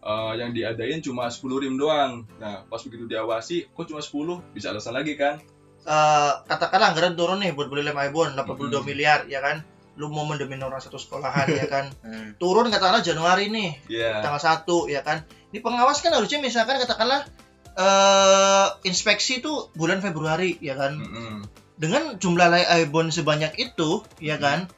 eh, 0.00 0.32
yang 0.36 0.50
diadain 0.50 1.00
cuma 1.00 1.26
10 1.26 1.42
rim 1.58 1.74
doang. 1.74 2.22
Nah, 2.36 2.62
pas 2.64 2.78
begitu 2.78 3.04
diawasi, 3.04 3.66
kok 3.68 3.84
cuma 3.84 3.98
10? 3.98 4.38
Bisa 4.52 4.70
alasan 4.70 4.94
lagi 4.94 5.14
kan? 5.14 5.42
Eh, 5.82 6.32
katakanlah 6.44 6.90
anggaran 6.90 7.14
turun 7.14 7.38
nih 7.38 7.50
buat 7.50 7.66
beli 7.66 7.82
lem 7.82 7.94
Ibon 7.96 8.34
82 8.34 8.46
Hmm. 8.72 8.86
miliar 8.86 9.26
ya 9.26 9.38
kan. 9.40 9.66
Lu 9.96 10.06
mau 10.06 10.22
mendemin 10.22 10.60
orang 10.60 10.78
satu 10.78 10.94
sekolahan 10.96 11.46
ya 11.48 11.66
kan. 11.66 11.90
Hmm. 12.04 12.36
Turun 12.36 12.68
katakanlah 12.68 13.00
Januari 13.00 13.48
nih, 13.48 13.70
Iya. 13.88 14.20
tanggal 14.20 14.38
1 14.38 14.86
ya 14.86 15.02
kan. 15.02 15.26
Ini 15.50 15.58
pengawas 15.58 15.98
kan 15.98 16.10
harusnya 16.10 16.38
misalkan 16.38 16.78
katakanlah 16.78 17.26
eh 17.76 18.66
inspeksi 18.82 19.38
itu 19.38 19.68
bulan 19.72 20.00
Februari 20.00 20.56
ya 20.58 20.74
kan. 20.74 20.96
Mm-mm. 20.96 21.44
Dengan 21.76 22.16
jumlah 22.16 22.48
lem 22.48 22.64
Ibon 22.88 23.12
sebanyak 23.12 23.56
itu 23.60 24.00
ya 24.18 24.40
kan. 24.40 24.68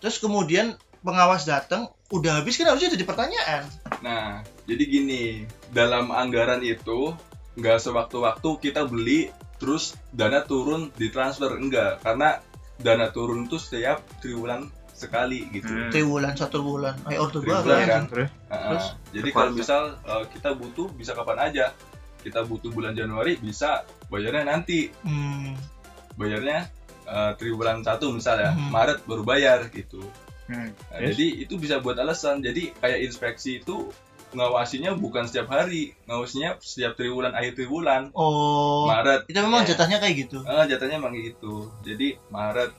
Terus 0.00 0.20
kemudian 0.20 0.80
pengawas 1.04 1.44
datang 1.44 1.92
udah 2.10 2.40
habis 2.40 2.56
kan 2.56 2.72
harusnya 2.72 2.92
jadi 2.96 3.04
pertanyaan. 3.04 3.62
Nah, 4.00 4.40
jadi 4.64 4.82
gini, 4.86 5.24
dalam 5.70 6.10
anggaran 6.10 6.62
itu 6.64 7.12
nggak 7.56 7.78
sewaktu-waktu 7.80 8.50
kita 8.60 8.84
beli 8.84 9.32
terus 9.56 9.96
dana 10.12 10.44
turun 10.44 10.92
ditransfer 10.92 11.56
enggak 11.56 12.04
karena 12.04 12.44
dana 12.76 13.08
turun 13.08 13.48
itu 13.48 13.56
setiap 13.56 14.04
triwulan 14.20 14.68
sekali 14.92 15.48
gitu 15.52 15.68
Hmm. 15.68 15.88
triwulan 15.92 16.36
satu 16.36 16.60
bulan 16.60 16.96
ayo 17.08 17.28
Triwulan 17.28 17.64
baru 17.64 17.88
kan? 17.88 18.02
Terus? 18.08 18.84
Jadi 19.12 19.28
kalau 19.32 19.50
misal 19.52 19.96
uh, 20.04 20.24
kita 20.28 20.56
butuh 20.56 20.88
bisa 20.92 21.16
kapan 21.16 21.52
aja 21.52 21.72
kita 22.20 22.42
butuh 22.42 22.72
bulan 22.72 22.96
Januari 22.96 23.38
bisa 23.40 23.86
bayarnya 24.12 24.48
nanti 24.48 24.92
hmm. 25.04 25.75
Bayarnya 26.16 26.68
uh, 27.04 27.32
triwulan 27.36 27.80
satu 27.80 28.10
misalnya 28.10 28.52
Hmm. 28.52 28.72
Maret 28.72 29.04
baru 29.04 29.22
bayar 29.22 29.68
gitu. 29.70 30.00
Hmm. 30.46 30.70
Nah, 30.90 30.98
Terus? 30.98 31.14
jadi 31.14 31.26
itu 31.42 31.54
bisa 31.56 31.78
buat 31.78 31.96
alasan. 31.96 32.40
Jadi 32.40 32.72
kayak 32.76 32.98
inspeksi 33.02 33.60
itu 33.60 33.90
ngawasinya 34.26 34.92
bukan 34.94 35.24
setiap 35.24 35.48
hari 35.48 35.94
ngawasinya 36.04 36.58
setiap 36.58 36.94
triwulan 36.94 37.32
akhir 37.32 37.56
triwulan. 37.56 38.10
Oh 38.12 38.84
Maret. 38.86 39.24
itu 39.26 39.38
memang 39.38 39.62
ya. 39.62 39.72
jatahnya 39.72 39.98
kayak 39.98 40.14
gitu? 40.26 40.38
Ah, 40.42 40.64
jatahnya 40.64 40.98
emang 40.98 41.14
kayak 41.14 41.34
gitu. 41.34 41.70
Jadi 41.82 42.18
Maret 42.28 42.70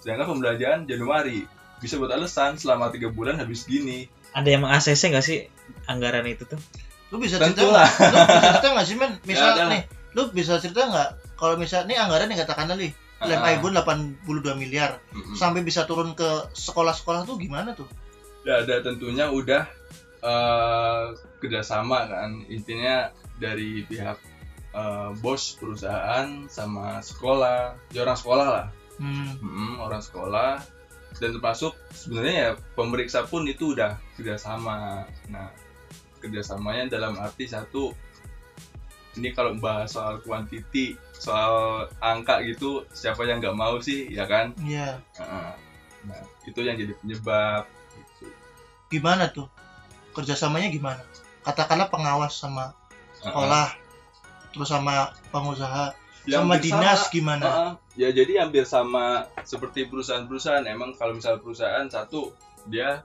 sedangkan 0.00 0.26
pembelanjaan 0.28 0.80
Januari. 0.84 1.44
Bisa 1.80 1.96
buat 1.96 2.12
alasan 2.12 2.60
selama 2.60 2.92
tiga 2.92 3.08
bulan 3.08 3.40
habis 3.40 3.64
gini. 3.64 4.04
Ada 4.30 4.48
yang 4.48 4.62
meng-ACC 4.62 5.02
nggak 5.10 5.24
sih 5.24 5.48
anggaran 5.86 6.24
itu 6.24 6.44
tuh? 6.44 6.60
lu 7.10 7.18
bisa 7.18 7.42
cerita 7.42 7.58
tentu 7.58 7.74
lah 7.74 7.90
lu 7.90 8.14
bisa 8.22 8.38
cerita 8.54 8.68
nggak 8.70 8.86
sih 8.86 8.94
men? 8.94 9.12
Misal 9.26 9.48
Ya, 9.50 9.66
nih 9.66 9.82
lu 10.14 10.30
bisa 10.34 10.58
cerita 10.58 10.86
nggak? 10.86 11.38
Kalau 11.38 11.54
misal 11.56 11.86
nih 11.86 11.96
anggaran 11.96 12.30
yang 12.30 12.40
katakanlah 12.42 12.76
nih 12.76 12.92
lem. 13.20 13.40
Aibon 13.44 13.76
82 13.76 14.56
miliar. 14.56 14.96
Mm-mm. 15.12 15.36
sampai 15.36 15.60
bisa 15.60 15.84
turun 15.84 16.16
ke 16.16 16.48
sekolah-sekolah 16.56 17.28
tuh 17.28 17.36
gimana 17.36 17.76
tuh? 17.76 17.88
Ya, 18.48 18.64
ada 18.64 18.80
tentunya 18.80 19.28
udah 19.28 19.68
eh, 20.24 21.04
kerjasama 21.44 22.08
kan. 22.08 22.44
Intinya 22.48 23.12
dari 23.36 23.84
pihak 23.84 24.18
eh, 24.72 25.10
bos 25.20 25.56
perusahaan 25.60 26.48
sama 26.48 27.04
sekolah. 27.04 27.76
Ya 27.92 28.08
orang 28.08 28.18
sekolah 28.18 28.46
lah. 28.48 28.66
Hmm. 28.96 29.36
Mm-mm, 29.40 29.72
orang 29.84 30.00
sekolah. 30.00 30.60
Dan 31.20 31.36
termasuk 31.36 31.76
sebenarnya 31.92 32.34
ya 32.40 32.50
pemeriksa 32.72 33.28
pun 33.28 33.44
itu 33.44 33.76
udah 33.76 34.00
kerjasama. 34.16 35.04
Nah 35.28 35.52
kerjasamanya 36.20 36.92
dalam 36.92 37.16
arti 37.16 37.48
satu 37.48 37.92
ini 39.14 39.30
kalau 39.30 39.56
bahas 39.56 39.90
soal 39.90 40.18
kuantiti 40.20 40.94
soal 41.12 41.84
angka 41.98 42.38
gitu 42.42 42.86
siapa 42.90 43.24
yang 43.24 43.38
nggak 43.38 43.54
mau 43.54 43.76
sih 43.78 44.06
ya 44.06 44.24
kan 44.24 44.54
Iya. 44.58 45.02
Heeh. 45.16 45.50
nah 46.00 46.20
itu 46.42 46.60
yang 46.60 46.74
jadi 46.74 46.94
penyebab 46.96 47.66
gitu. 47.92 48.26
gimana 48.88 49.28
tuh 49.28 49.50
kerjasamanya 50.10 50.68
gimana 50.68 51.02
katakanlah 51.40 51.86
pengawas 51.86 52.34
sama 52.34 52.72
sekolah 53.18 53.74
terus 54.50 54.66
sama 54.66 55.10
pengusaha 55.28 55.92
Yang 56.24 56.42
sama 56.42 56.54
dinas 56.58 57.00
sama. 57.00 57.12
gimana 57.12 57.44
Heeh. 57.44 57.70
ya 57.96 58.08
jadi 58.12 58.32
hampir 58.40 58.64
sama 58.64 59.24
seperti 59.42 59.86
perusahaan-perusahaan 59.86 60.64
emang 60.66 60.94
kalau 60.94 61.12
misal 61.12 61.36
perusahaan 61.36 61.84
satu 61.86 62.32
dia 62.64 63.02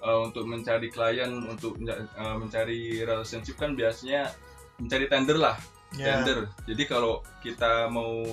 eh, 0.00 0.18
untuk 0.20 0.44
mencari 0.44 0.88
klien 0.88 1.30
untuk 1.44 1.78
eh, 1.80 2.02
mencari 2.34 2.98
relationship 3.00 3.54
kan 3.54 3.74
biasanya 3.74 4.30
mencari 4.76 5.06
tender 5.06 5.36
lah 5.36 5.56
ya. 5.92 6.18
tender. 6.18 6.50
Jadi 6.64 6.82
kalau 6.84 7.12
kita 7.40 7.86
mau 7.86 8.24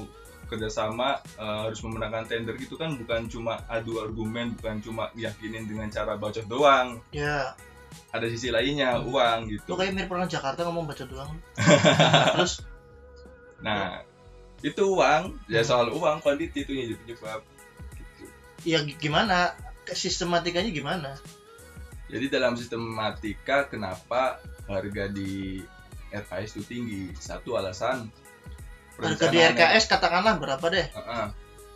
kerjasama 0.45 1.15
eh, 1.33 1.59
harus 1.63 1.79
memenangkan 1.79 2.25
tender 2.25 2.55
gitu 2.55 2.75
kan 2.75 2.91
bukan 2.93 3.25
cuma 3.25 3.63
adu 3.65 3.97
argumen 3.97 4.51
bukan 4.53 4.79
cuma 4.79 5.07
yakinin 5.13 5.63
dengan 5.63 5.87
cara 5.87 6.15
bacot 6.15 6.43
doang. 6.45 6.99
Ya. 7.09 7.55
Ada 8.09 8.27
sisi 8.27 8.47
lainnya 8.47 8.99
uang 8.99 9.39
lu 9.45 9.51
gitu 9.53 9.75
kayak 9.75 9.91
mirip 9.91 10.07
orang 10.09 10.27
Jakarta 10.27 10.63
ngomong 10.63 10.85
baca 10.85 11.03
doang. 11.03 11.31
Terus? 12.35 12.63
Nah 13.59 14.03
itu 14.61 14.83
uang. 14.85 15.35
Ya 15.45 15.59
Hmm. 15.59 15.67
soal 15.67 15.87
uang 15.89 16.19
quantity 16.19 16.61
itu 16.61 16.71
jadi 16.71 16.95
penyebab 16.97 17.41
gitu. 17.93 18.23
ya 18.63 18.79
gi- 18.81 18.97
gimana? 18.97 19.55
Sistematikanya 19.83 20.69
gimana? 20.69 21.11
Jadi 22.07 22.27
dalam 22.27 22.55
sistematika 22.55 23.65
kenapa 23.65 24.39
harga 24.65 25.07
di 25.07 25.63
RKS 26.11 26.59
itu 26.59 26.63
tinggi? 26.67 27.03
Satu 27.15 27.55
alasan 27.55 28.07
harga 29.01 29.25
di 29.33 29.39
RKS 29.41 29.89
katakanlah 29.89 30.37
berapa 30.37 30.61
deh 30.69 30.85
Heeh. 30.85 31.25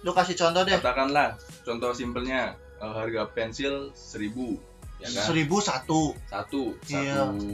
lu 0.06 0.14
kasih 0.14 0.38
contoh 0.38 0.62
deh 0.62 0.78
Katakanlah 0.78 1.34
contoh 1.66 1.90
simpelnya 1.90 2.54
eh, 2.78 2.94
harga 2.94 3.26
pensil 3.34 3.90
1000 3.98 4.30
ya 5.02 5.08
kan? 5.10 5.24
seribu 5.26 5.58
satu 5.58 6.14
Satu, 6.30 6.78
Iya. 6.86 7.26
satu 7.34 7.52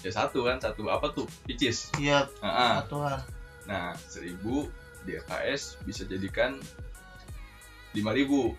ya 0.00 0.10
satu 0.10 0.38
kan 0.42 0.56
satu 0.58 0.88
apa 0.88 1.06
tuh 1.12 1.28
picis 1.44 1.92
iya 2.00 2.24
Heeh. 2.40 2.72
satuan 2.80 3.20
nah 3.68 3.92
1000 4.08 4.40
di 5.04 5.12
RKS 5.20 5.84
bisa 5.84 6.08
jadikan 6.08 6.56
5000 7.92 8.56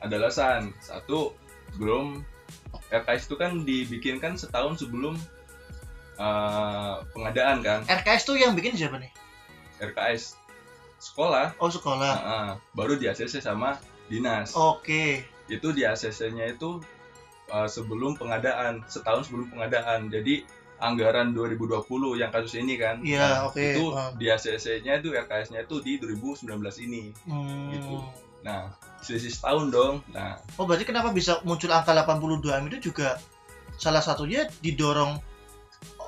ada 0.00 0.14
alasan 0.16 0.70
satu 0.78 1.34
belum 1.76 2.22
RKS 2.88 3.28
itu 3.28 3.36
kan 3.36 3.52
dibikinkan 3.62 4.38
setahun 4.38 4.80
sebelum 4.80 5.18
eh, 6.18 6.94
pengadaan 7.14 7.62
kan 7.62 7.80
RKS 7.86 8.22
tuh 8.26 8.36
yang 8.36 8.52
bikin 8.52 8.74
siapa 8.74 8.98
nih? 8.98 9.10
RKS 9.78 10.34
sekolah. 10.98 11.54
Oh 11.62 11.70
sekolah. 11.70 12.12
Heeh. 12.18 12.48
baru 12.74 12.98
di 12.98 13.06
ACC 13.06 13.38
sama 13.38 13.78
dinas. 14.10 14.50
Oke. 14.58 15.22
Itu 15.46 15.70
di 15.70 15.86
ACC-nya 15.86 16.50
itu 16.50 16.82
uh, 17.48 17.70
sebelum 17.70 18.18
pengadaan 18.18 18.82
setahun 18.90 19.30
sebelum 19.30 19.48
pengadaan. 19.54 20.10
Jadi 20.10 20.42
anggaran 20.78 21.34
2020 21.34 21.86
yang 22.18 22.30
kasus 22.30 22.54
ini 22.58 22.74
kan. 22.78 22.98
Iya, 23.02 23.18
Nah, 23.18 23.38
oke. 23.50 23.62
itu 23.62 23.84
Paham. 23.90 24.10
di 24.18 24.26
ACC-nya 24.26 24.92
itu 24.98 25.08
RKS-nya 25.14 25.60
itu 25.66 25.76
di 25.82 25.92
2019 26.02 26.50
ini. 26.82 27.14
Hmm. 27.26 27.70
Gitu. 27.72 27.96
nah 28.38 28.70
selisih 29.02 29.34
setahun 29.34 29.66
dong. 29.74 29.94
Nah. 30.14 30.38
Oh 30.58 30.62
berarti 30.62 30.86
kenapa 30.86 31.10
bisa 31.10 31.42
muncul 31.42 31.74
angka 31.74 31.90
82 31.90 32.38
M 32.62 32.70
itu 32.70 32.90
juga 32.90 33.18
salah 33.78 33.98
satunya 33.98 34.46
didorong 34.62 35.18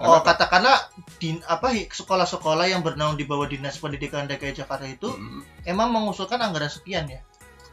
Oh 0.00 0.24
katakanlah 0.24 0.88
di 1.20 1.36
apa 1.44 1.76
sekolah-sekolah 1.76 2.64
yang 2.66 2.80
bernaung 2.80 3.20
di 3.20 3.28
bawah 3.28 3.44
dinas 3.44 3.76
pendidikan 3.76 4.24
DKI 4.24 4.56
Jakarta 4.56 4.88
itu 4.88 5.12
mm, 5.12 5.68
emang 5.68 5.92
mengusulkan 5.92 6.40
anggaran 6.40 6.72
sekian 6.72 7.04
ya? 7.04 7.20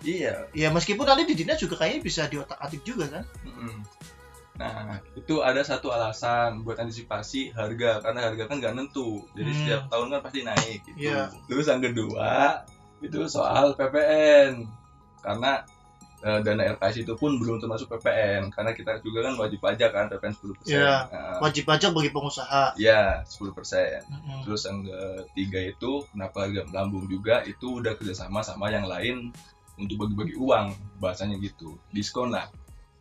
iya 0.04 0.36
Ya 0.52 0.68
meskipun 0.70 1.08
nanti 1.08 1.24
di 1.24 1.40
dinas 1.40 1.56
juga 1.58 1.80
kayaknya 1.80 2.04
bisa 2.04 2.28
diotak-atik 2.28 2.84
juga 2.84 3.08
kan? 3.08 3.24
mm. 3.48 3.80
nah 4.58 4.98
itu 5.14 5.40
ada 5.40 5.62
satu 5.62 5.94
alasan 5.94 6.66
buat 6.66 6.76
antisipasi 6.76 7.54
harga 7.54 8.02
karena 8.02 8.20
harga 8.26 8.44
kan 8.50 8.58
nggak 8.58 8.74
nentu 8.74 9.22
jadi 9.32 9.48
Hmm. 9.48 9.60
setiap 9.62 9.82
tahun 9.88 10.08
kan 10.12 10.20
pasti 10.26 10.40
naik 10.42 10.80
gitu 10.84 10.98
Iya. 10.98 11.30
terus 11.46 11.70
yang 11.70 11.80
kedua 11.80 12.66
itu 12.98 13.22
soal 13.30 13.78
PPN 13.78 14.66
karena 15.22 15.62
eh, 16.28 16.40
dana 16.42 16.64
RKS 16.70 16.96
itu 17.02 17.16
pun 17.16 17.40
belum 17.40 17.58
termasuk 17.58 17.88
PPN 17.90 18.52
karena 18.52 18.72
kita 18.72 19.00
juga 19.00 19.24
kan 19.24 19.34
wajib 19.38 19.60
pajak 19.60 19.90
kan 19.90 20.06
PPN 20.10 20.34
10% 20.36 20.68
Iya. 20.68 21.08
Nah, 21.08 21.40
Wajib 21.40 21.64
pajak 21.64 21.92
bagi 21.92 22.12
pengusaha. 22.12 22.76
ya 22.76 23.24
10% 23.24 24.04
Mm-mm. 24.04 24.44
terus 24.44 24.62
yang 24.64 24.84
ketiga 24.84 25.60
itu 25.64 25.92
kenapa 26.10 26.44
harga 26.44 26.62
melambung 26.66 27.08
juga 27.08 27.42
itu 27.44 27.80
udah 27.80 27.96
kerjasama 27.96 28.42
sama 28.42 28.68
yang 28.68 28.84
lain 28.86 29.32
untuk 29.76 29.96
bagi-bagi 30.00 30.36
uang 30.36 30.68
bahasanya 30.98 31.38
gitu 31.38 31.80
diskon 31.90 32.30
lah 32.30 32.52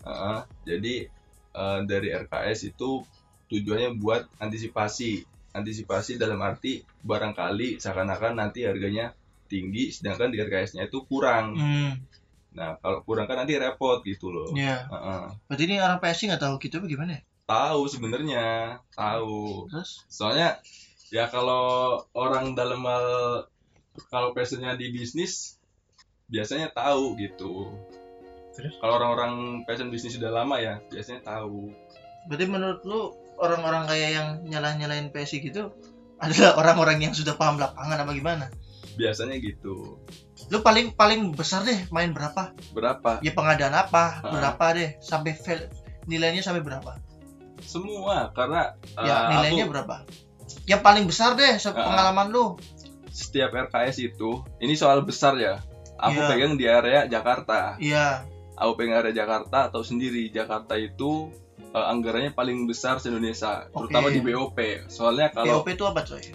Heeh. 0.02 0.38
jadi 0.64 0.94
eh, 1.52 1.78
dari 1.82 2.14
RKS 2.14 2.70
itu 2.70 3.02
tujuannya 3.46 3.96
buat 3.96 4.22
antisipasi 4.38 5.24
antisipasi 5.50 6.14
dalam 6.14 6.38
arti 6.38 6.78
barangkali 7.00 7.78
seakan-akan 7.78 8.36
nanti 8.36 8.62
harganya 8.62 9.16
tinggi 9.46 9.88
sedangkan 9.88 10.28
di 10.28 10.38
RKS-nya 10.38 10.84
itu 10.84 11.00
kurang 11.02 11.54
Hmm, 11.54 11.96
nah 12.56 12.80
kalau 12.80 13.04
kurang 13.04 13.28
kan 13.28 13.36
nanti 13.36 13.60
repot 13.60 14.00
gitu 14.00 14.32
loh 14.32 14.48
ya. 14.56 14.88
Heeh. 14.88 15.22
Berarti 15.44 15.62
ini 15.68 15.76
orang 15.76 16.00
PSI 16.00 16.32
nggak 16.32 16.42
tahu 16.42 16.54
gitu 16.58 16.80
apa 16.80 16.86
gimana 16.88 17.10
ya? 17.16 17.22
tahu 17.46 17.82
sebenarnya 17.86 18.46
tahu 18.90 19.70
Terus? 19.70 20.02
soalnya 20.10 20.58
ya 21.14 21.30
kalau 21.30 21.94
orang 22.10 22.58
dalam 22.58 22.82
hal 22.82 23.06
kalau 24.10 24.34
passionnya 24.34 24.74
di 24.74 24.90
bisnis 24.90 25.60
biasanya 26.26 26.74
tahu 26.74 27.14
gitu 27.14 27.70
Terus? 28.56 28.74
kalau 28.82 28.98
orang-orang 28.98 29.62
passion 29.62 29.92
bisnis 29.92 30.16
sudah 30.16 30.32
lama 30.32 30.56
ya 30.58 30.80
biasanya 30.90 31.22
tahu 31.22 31.70
Berarti 32.26 32.46
menurut 32.50 32.82
lu 32.82 33.14
orang-orang 33.38 33.86
kayak 33.86 34.10
yang 34.10 34.28
nyalah-nyalain 34.50 35.14
PSI 35.14 35.46
gitu 35.46 35.70
adalah 36.18 36.58
orang-orang 36.58 36.98
yang 36.98 37.14
sudah 37.14 37.38
paham 37.38 37.60
lapangan 37.60 38.02
apa 38.02 38.10
gimana? 38.16 38.48
biasanya 38.96 39.36
gitu 39.38 40.00
Lu 40.46 40.60
paling 40.60 40.92
paling 40.92 41.32
besar 41.32 41.62
deh 41.62 41.86
main 41.88 42.10
berapa? 42.10 42.54
berapa 42.70 43.18
Ya 43.18 43.32
pengadaan 43.32 43.74
apa? 43.74 44.20
Ah. 44.20 44.30
Berapa 44.30 44.64
deh? 44.72 44.94
Sampai 45.00 45.34
val- 45.36 45.70
nilainya 46.04 46.40
sampai 46.40 46.62
berapa? 46.62 47.02
semua 47.58 48.30
karena 48.30 48.76
Ya 48.96 49.16
uh, 49.16 49.30
nilainya 49.32 49.64
aku 49.64 49.72
berapa? 49.72 49.96
Yang 50.64 50.80
paling 50.80 51.04
besar 51.04 51.34
deh 51.34 51.58
Ah. 51.58 51.72
pengalaman 51.72 52.28
lu. 52.28 52.46
setiap 53.08 53.48
RKS 53.50 53.96
itu 54.04 54.44
ini 54.58 54.76
soal 54.76 55.00
besar 55.00 55.34
ya 55.34 55.56
aku 55.96 56.14
Iya. 56.14 56.28
pegang 56.28 56.54
di 56.54 56.68
area 56.68 57.08
Jakarta 57.08 57.80
Iya. 57.80 58.28
aku 58.54 58.76
pegang 58.76 59.00
area 59.00 59.16
Jakarta 59.16 59.66
atau 59.66 59.80
sendiri 59.80 60.28
Jakarta 60.28 60.76
itu 60.76 61.32
uh, 61.72 61.86
anggarannya 61.88 62.30
paling 62.30 62.68
besar 62.68 63.00
se 63.00 63.08
Indonesia 63.08 63.72
terutama 63.72 64.12
Oke. 64.12 64.14
di 64.14 64.20
BOP 64.22 64.58
soalnya 64.86 65.32
kalau 65.32 65.64
BOP 65.64 65.72
itu 65.72 65.84
apa 65.86 66.04
coy? 66.04 66.28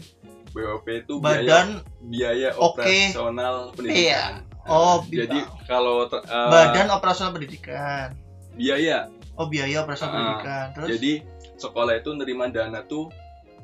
BOP 0.51 0.85
itu 0.85 1.13
biaya 1.17 1.39
Badan 1.41 1.67
biaya 2.03 2.49
Oke. 2.53 2.59
operasional 2.59 3.55
Iya. 3.55 3.73
pendidikan. 3.73 4.33
Oh, 4.63 5.01
jadi 5.03 5.39
BIPA. 5.41 5.65
kalau 5.65 6.05
eh, 6.05 6.21
Badan 6.47 6.87
Operasional 6.91 7.31
Pendidikan. 7.31 8.07
biaya 8.53 9.09
Oh, 9.33 9.47
biaya 9.47 9.81
operasional 9.81 10.11
Ah, 10.11 10.15
pendidikan. 10.15 10.65
Terus 10.71 10.87
jadi 10.91 11.11
sekolah 11.55 11.93
itu 11.95 12.09
nerima 12.13 12.45
dana 12.47 12.83
tuh 12.83 13.09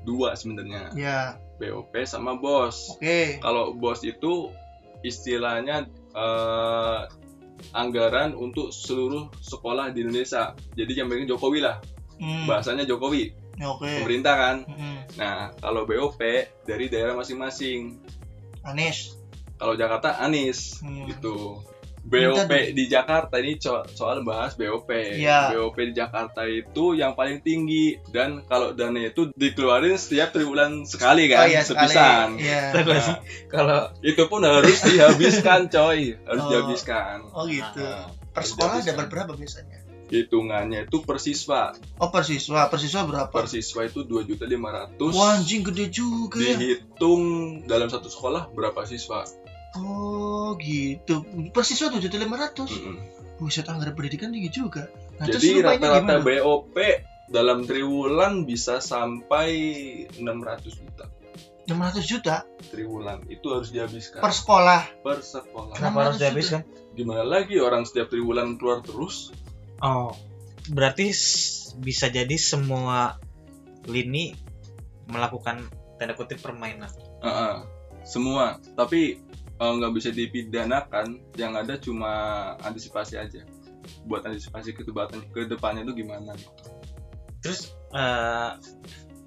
dua 0.02 0.34
sebenarnya 0.34 0.90
ya, 0.94 1.20
BOP 1.58 1.92
sama 2.04 2.34
bos 2.34 2.94
oke. 2.94 3.38
kalau 3.38 3.74
bos 3.74 4.02
itu 4.02 4.54
istilahnya 5.02 5.86
eh, 6.14 7.02
anggaran 7.74 8.32
untuk 8.32 8.70
seluruh 8.70 9.28
sekolah 9.38 9.90
di 9.90 10.02
Indonesia 10.02 10.54
jadi 10.74 10.94
yang 10.96 11.10
penting 11.10 11.28
Jokowi 11.28 11.60
lah 11.60 11.78
Hmm, 12.18 12.46
bahasanya 12.46 12.82
Jokowi 12.82 13.30
ya, 13.58 13.66
oke. 13.68 13.84
pemerintah 13.84 14.36
kan 14.36 14.58
Hmm, 14.64 14.98
nah 15.16 15.52
kalau 15.56 15.84
BOP 15.84 16.22
dari 16.62 16.86
daerah 16.88 17.14
masing-masing 17.14 17.98
Anies. 18.62 19.18
kalau 19.56 19.74
Jakarta 19.74 20.20
Anies 20.20 20.78
Hmm. 20.80 21.06
gitu 21.06 21.62
Minta 22.00 22.48
BOP 22.48 22.54
di 22.72 22.88
Jakarta 22.88 23.36
ini 23.36 23.58
co- 23.58 23.84
soal 23.90 24.24
bahas 24.24 24.56
BOP. 24.56 24.88
Iya. 24.88 25.52
BOP 25.52 25.76
di 25.76 25.92
Jakarta 25.92 26.46
itu 26.46 26.96
yang 26.96 27.12
paling 27.14 27.42
tinggi 27.42 28.00
dan 28.08 28.40
kalau 28.42 28.72
dana 28.72 28.96
itu 29.02 29.28
dikeluarin 29.34 29.98
setiap 29.98 30.32
triwulan 30.32 30.88
sekali 30.88 31.28
Oh 31.28 31.36
kan, 31.36 31.46
iya, 31.46 31.62
sekali. 31.62 31.92
sepisan. 31.92 32.28
Iya. 32.40 32.62
Terus 32.72 33.06
Nah, 33.06 33.20
kalau 33.52 33.80
itu 34.02 34.24
pun 34.24 34.40
harus 34.42 34.80
dihabiskan 34.80 35.68
coy, 35.74 36.16
harus 36.16 36.42
Oh. 36.42 36.50
dihabiskan. 36.50 37.18
Oh 37.28 37.44
gitu. 37.44 37.84
Nah, 37.84 38.08
Per 38.32 38.44
sekolah 38.46 38.80
dapat 38.80 39.08
berapa 39.10 39.32
biasanya? 39.34 39.78
Hitungannya 40.08 40.88
itu 40.88 41.04
per 41.04 41.20
siswa. 41.20 41.76
Oh 42.00 42.08
per 42.08 42.24
siswa, 42.24 42.72
per 42.72 42.80
siswa 42.80 43.04
berapa? 43.04 43.32
Per 43.32 43.48
siswa 43.52 43.84
itu 43.84 44.08
2.500. 44.08 45.04
Wah 45.12 45.36
anjing 45.36 45.68
gede 45.68 45.92
juga 45.92 46.40
ya. 46.40 46.56
Dihitung 46.56 47.24
dalam 47.68 47.92
satu 47.92 48.08
sekolah 48.08 48.52
berapa 48.56 48.88
siswa? 48.88 49.28
Oh 49.76 50.56
gitu. 50.64 51.28
Per 51.52 51.64
siswa 51.68 51.92
tujuh 51.92 52.08
lima 52.16 52.40
ratus. 52.40 52.72
Buset 53.38 53.68
anggaran 53.68 53.94
pendidikan 53.94 54.32
tinggi 54.32 54.50
juga. 54.50 54.90
Nah 55.20 55.28
Jadi 55.28 55.62
rata-rata? 55.62 56.24
BOP 56.24 56.76
dalam 57.28 57.68
triwulan 57.68 58.48
bisa 58.48 58.80
sampai 58.80 59.52
600 60.16 60.72
juta. 60.72 61.06
600 61.68 62.00
juta 62.08 62.48
Triwulan 62.72 63.28
itu 63.28 63.52
harus 63.52 63.76
dihabiskan 63.76 64.24
per 64.24 64.32
sekolah. 64.32 65.04
per 65.04 65.20
sekolah. 65.20 65.76
kenapa 65.76 66.08
harus 66.08 66.18
600 66.18 66.24
dihabiskan? 66.24 66.62
Gimana 66.96 67.28
lagi 67.28 67.60
orang 67.60 67.84
setiap 67.84 68.08
triwulan 68.08 68.56
keluar 68.56 68.80
terus? 68.82 69.36
Oh, 69.82 70.14
berarti 70.74 71.14
bisa 71.78 72.10
jadi 72.10 72.36
semua 72.36 73.22
lini 73.86 74.34
melakukan 75.08 75.64
tanda 75.98 76.14
kutip 76.14 76.42
permainan. 76.42 76.92
Heeh. 77.24 77.56
semua. 78.08 78.58
Tapi 78.78 79.20
nggak 79.60 79.94
bisa 79.94 80.10
dipidanakan. 80.16 81.22
Yang 81.36 81.54
ada 81.60 81.74
cuma 81.78 82.12
antisipasi 82.64 83.20
aja. 83.20 83.44
Buat 84.08 84.28
antisipasi 84.28 84.76
ke 84.76 84.84
depan 84.88 85.12
ke 85.32 85.48
depannya 85.48 85.84
itu 85.88 86.04
gimana? 86.04 86.34
Terus 87.44 87.76
eh, 87.94 88.52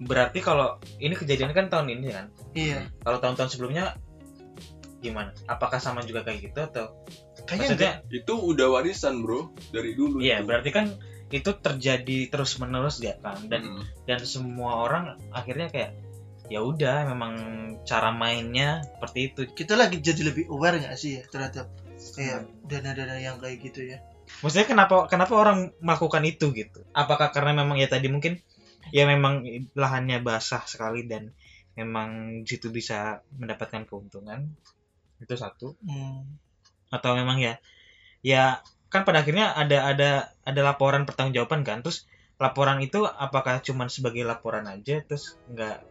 berarti 0.01 0.41
kalau 0.41 0.81
ini 0.97 1.13
kejadian 1.13 1.53
kan 1.53 1.69
tahun 1.69 1.93
ini 1.93 2.09
kan? 2.11 2.27
Iya. 2.57 2.89
Kalau 3.05 3.19
tahun-tahun 3.21 3.51
sebelumnya 3.53 3.97
gimana? 5.05 5.33
Apakah 5.49 5.81
sama 5.81 6.05
juga 6.05 6.25
kayak 6.25 6.53
gitu 6.53 6.61
atau 6.61 6.93
Kayaknya 7.51 7.67
enggak. 7.69 7.95
maksudnya? 7.99 8.23
Itu 8.23 8.33
udah 8.39 8.67
warisan 8.71 9.15
bro 9.21 9.41
dari 9.71 9.91
dulu. 9.93 10.23
Iya, 10.23 10.41
itu. 10.41 10.47
berarti 10.47 10.71
kan 10.71 10.87
itu 11.31 11.51
terjadi 11.55 12.19
terus 12.27 12.59
menerus 12.59 12.99
ya 12.99 13.15
kan 13.19 13.39
dan 13.47 13.63
Mm-mm. 13.63 13.87
dan 14.03 14.19
semua 14.23 14.83
orang 14.83 15.15
akhirnya 15.31 15.71
kayak 15.71 15.95
ya 16.51 16.59
udah 16.59 17.07
memang 17.07 17.33
cara 17.87 18.11
mainnya 18.11 18.83
seperti 18.83 19.19
itu 19.31 19.41
kita 19.55 19.79
lagi 19.79 20.03
jadi 20.03 20.27
lebih 20.27 20.51
aware 20.51 20.83
nggak 20.83 20.99
sih 20.99 21.19
ya 21.19 21.23
terhadap 21.31 21.71
kayak 22.19 22.43
Hmm. 22.43 22.67
dana-dana 22.67 23.15
yang 23.15 23.39
kayak 23.39 23.63
gitu 23.63 23.95
ya. 23.95 24.03
maksudnya 24.43 24.67
kenapa 24.67 25.07
kenapa 25.07 25.39
orang 25.39 25.71
melakukan 25.79 26.27
itu 26.27 26.51
gitu 26.51 26.83
apakah 26.91 27.31
karena 27.31 27.63
memang 27.63 27.79
ya 27.79 27.87
tadi 27.87 28.11
mungkin 28.11 28.35
ya 28.91 29.07
memang 29.07 29.47
lahannya 29.79 30.19
basah 30.27 30.67
sekali 30.67 31.07
dan 31.07 31.31
memang 31.79 32.43
situ 32.43 32.75
bisa 32.75 33.23
mendapatkan 33.39 33.87
keuntungan 33.87 34.51
itu 35.23 35.35
satu 35.39 35.79
Hmm. 35.87 36.27
Atau 36.91 37.17
memang 37.17 37.39
ya 37.39 37.57
ya 38.21 38.61
kan 38.91 39.07
pada 39.07 39.23
akhirnya 39.23 39.55
ada 39.55 39.87
ada 39.87 40.11
ada 40.45 40.61
laporan 40.61 41.07
pertanggungjawaban 41.07 41.63
kan 41.63 41.81
terus 41.81 42.05
laporan 42.37 42.83
itu 42.83 43.07
apakah 43.07 43.63
cuman 43.63 43.87
sebagai 43.87 44.27
laporan 44.27 44.67
aja 44.67 45.01
terus 45.07 45.39
nggak 45.49 45.87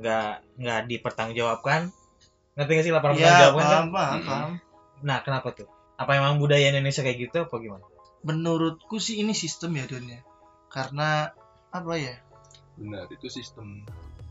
nggak 0.00 0.30
nggak 0.62 0.80
dipertanggungjawabkan 0.88 1.90
ngerti 2.56 2.72
gak 2.72 2.84
sih 2.88 2.94
laporan 2.94 3.14
Ya, 3.18 3.20
pertanggungjawaban 3.20 3.60
kan 3.60 3.70
paham, 3.70 3.86
paham, 3.92 4.20
paham. 4.24 4.50
nah 5.04 5.18
kenapa 5.20 5.52
tuh 5.52 5.68
apa 5.96 6.10
emang 6.16 6.40
budaya 6.40 6.70
Indonesia 6.72 7.04
kayak 7.04 7.28
gitu 7.28 7.36
apa 7.44 7.56
gimana 7.60 7.84
Menurutku 8.26 8.98
sih 8.98 9.22
ini 9.22 9.30
sistem 9.38 9.78
ya 9.78 9.86
Don 9.86 10.02
ya. 10.02 10.18
Karena 10.66 11.30
apa 11.70 11.94
ya? 11.94 12.18
Benar 12.74 13.06
itu 13.06 13.30
sistem. 13.30 13.86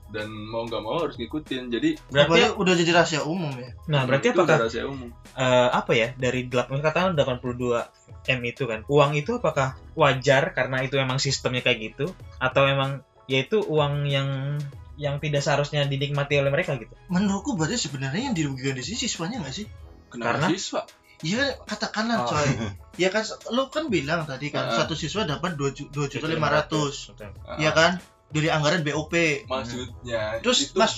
Dan 0.06 0.30
mau 0.30 0.63
nggak 0.63 0.82
mau 0.82 1.02
harus 1.02 1.15
ngikutin. 1.15 1.70
Jadi 1.70 1.98
berarti 2.08 2.30
Apalagi 2.30 2.56
udah 2.56 2.74
jadi 2.76 2.91
rahasia 2.94 3.22
umum 3.24 3.52
ya. 3.54 3.70
nah 3.86 4.06
berarti 4.06 4.28
itu 4.30 4.38
apakah 4.38 4.58
rahasia 4.62 4.84
umum. 4.86 5.10
eh, 5.36 5.70
apa 5.72 5.91
ya 5.91 6.08
dari 6.15 6.46
delapan 6.46 6.78
katakan 6.80 7.13
82 7.13 7.84
m 8.26 8.39
itu 8.41 8.63
kan 8.65 8.82
uang 8.86 9.12
itu 9.13 9.32
apakah 9.36 9.74
wajar 9.94 10.50
karena 10.52 10.82
itu 10.82 10.96
emang 10.96 11.18
sistemnya 11.18 11.62
kayak 11.62 11.94
gitu 11.94 12.06
atau 12.38 12.65
emang 12.65 13.02
yaitu 13.26 13.62
uang 13.62 14.06
yang 14.06 14.58
yang 14.96 15.20
tidak 15.20 15.41
seharusnya 15.41 15.84
dinikmati 15.84 16.38
oleh 16.38 16.50
mereka 16.50 16.74
gitu 16.76 16.94
Menurutku 17.06 17.54
berarti 17.54 17.76
sebenarnya 17.76 18.32
yang 18.32 18.36
dirugikan 18.36 18.74
di 18.74 18.82
sini 18.82 18.98
siswanya 19.00 19.44
nggak 19.44 19.54
sih? 19.54 19.65
Karena? 20.10 20.48
Kenapa 20.48 20.50
siswa? 20.50 20.82
Iya 21.22 21.41
katakanlah 21.63 22.18
Oh. 22.24 22.30
coy. 22.30 22.50
Ya 22.96 23.12
kan 23.12 23.28
lu 23.52 23.68
kan 23.68 23.91
bilang 23.91 24.24
tadi 24.24 24.48
kan 24.48 24.72
Heeh. 24.72 24.80
satu 24.80 24.96
siswa 24.96 25.28
dapat 25.28 25.60
dua 25.60 25.76
juta 26.08 26.26
lima 26.26 26.48
ratus. 26.48 27.12
Ah, 27.44 27.60
ya 27.60 27.76
kan? 27.76 28.00
Dari 28.36 28.52
anggaran 28.52 28.84
BOP. 28.84 29.13
Maksudnya 29.48 30.43
Terus 30.43 30.67
itu 30.67 30.76
Mas 30.76 30.91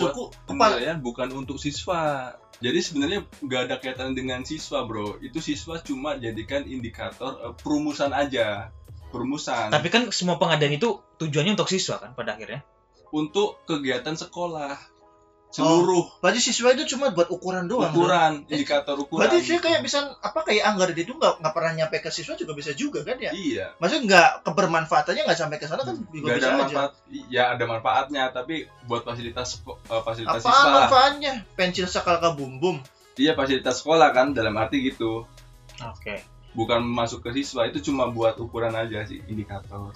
penilaian 0.50 0.98
bukan 0.98 1.30
untuk 1.38 1.62
siswa. 1.62 2.34
Jadi 2.58 2.82
sebenarnya 2.82 3.22
nggak 3.46 3.62
ada 3.70 3.76
kaitan 3.78 4.18
dengan 4.18 4.42
siswa, 4.42 4.82
bro. 4.90 5.22
Itu 5.22 5.38
siswa 5.38 5.78
cuma 5.86 6.18
jadikan 6.18 6.66
indikator 6.66 7.38
eh, 7.46 7.54
perumusan 7.54 8.10
aja, 8.18 8.74
perumusan 9.10 9.72
tapi 9.72 9.88
kan 9.88 10.12
semua 10.12 10.36
pengadaan 10.38 10.76
itu 10.76 11.00
tujuannya 11.20 11.56
untuk 11.56 11.72
siswa 11.72 12.00
kan 12.00 12.12
pada 12.14 12.36
akhirnya 12.36 12.62
untuk 13.16 13.64
kegiatan 13.64 14.20
sekolah 14.20 14.76
seluruh 15.48 16.04
berarti 16.20 16.44
siswa 16.44 16.76
itu 16.76 16.84
cuma 16.92 17.10
buat 17.10 17.32
ukuran 17.32 17.66
doang. 17.66 17.90
Ukuran, 17.90 18.44
indikator 18.46 19.00
ukuran. 19.00 19.26
Berarti 19.26 19.38
dia 19.42 19.58
kayak 19.58 19.80
bisa 19.80 20.20
apa 20.20 20.44
kayak 20.44 20.68
anggaran 20.68 20.92
itu 20.94 21.16
nggak 21.16 21.40
nggak 21.40 21.54
pernah 21.56 21.72
nyampe 21.74 21.98
ke 22.04 22.12
siswa 22.12 22.36
juga 22.36 22.52
bisa 22.52 22.76
juga 22.76 23.02
kan 23.08 23.16
ya? 23.16 23.32
Iya, 23.32 23.72
Maksudnya 23.80 24.04
nggak 24.06 24.30
kebermanfaatannya 24.44 25.24
nggak 25.24 25.40
sampai 25.40 25.58
ke 25.58 25.66
sana 25.66 25.88
kan 25.88 25.96
juga 26.12 26.28
nggak 26.28 26.38
bisa 26.38 26.44
ada 26.44 26.52
aja. 26.52 26.62
manfaat. 26.62 26.92
Ya 27.32 27.44
ada 27.56 27.64
manfaatnya, 27.64 28.24
tapi 28.30 28.56
buat 28.86 29.02
fasilitas 29.02 29.64
eh, 29.66 30.02
fasilitas 30.04 30.44
Apa 30.44 30.52
siswa. 30.52 30.62
lah. 30.62 30.74
manfaatnya? 30.84 31.34
Pensil 31.56 31.88
sakal 31.88 32.20
kabum 32.20 32.60
bum. 32.60 32.78
Iya 33.16 33.34
fasilitas 33.34 33.82
sekolah 33.82 34.12
kan 34.12 34.36
dalam 34.36 34.54
arti 34.54 34.84
gitu. 34.84 35.26
oke 35.80 36.16
Bukan 36.54 36.82
masuk 36.82 37.22
ke 37.22 37.30
siswa 37.32 37.66
itu 37.66 37.82
cuma 37.82 38.10
buat 38.10 38.36
ukuran 38.36 38.74
aja 38.74 39.06
sih 39.06 39.22
indikator. 39.26 39.94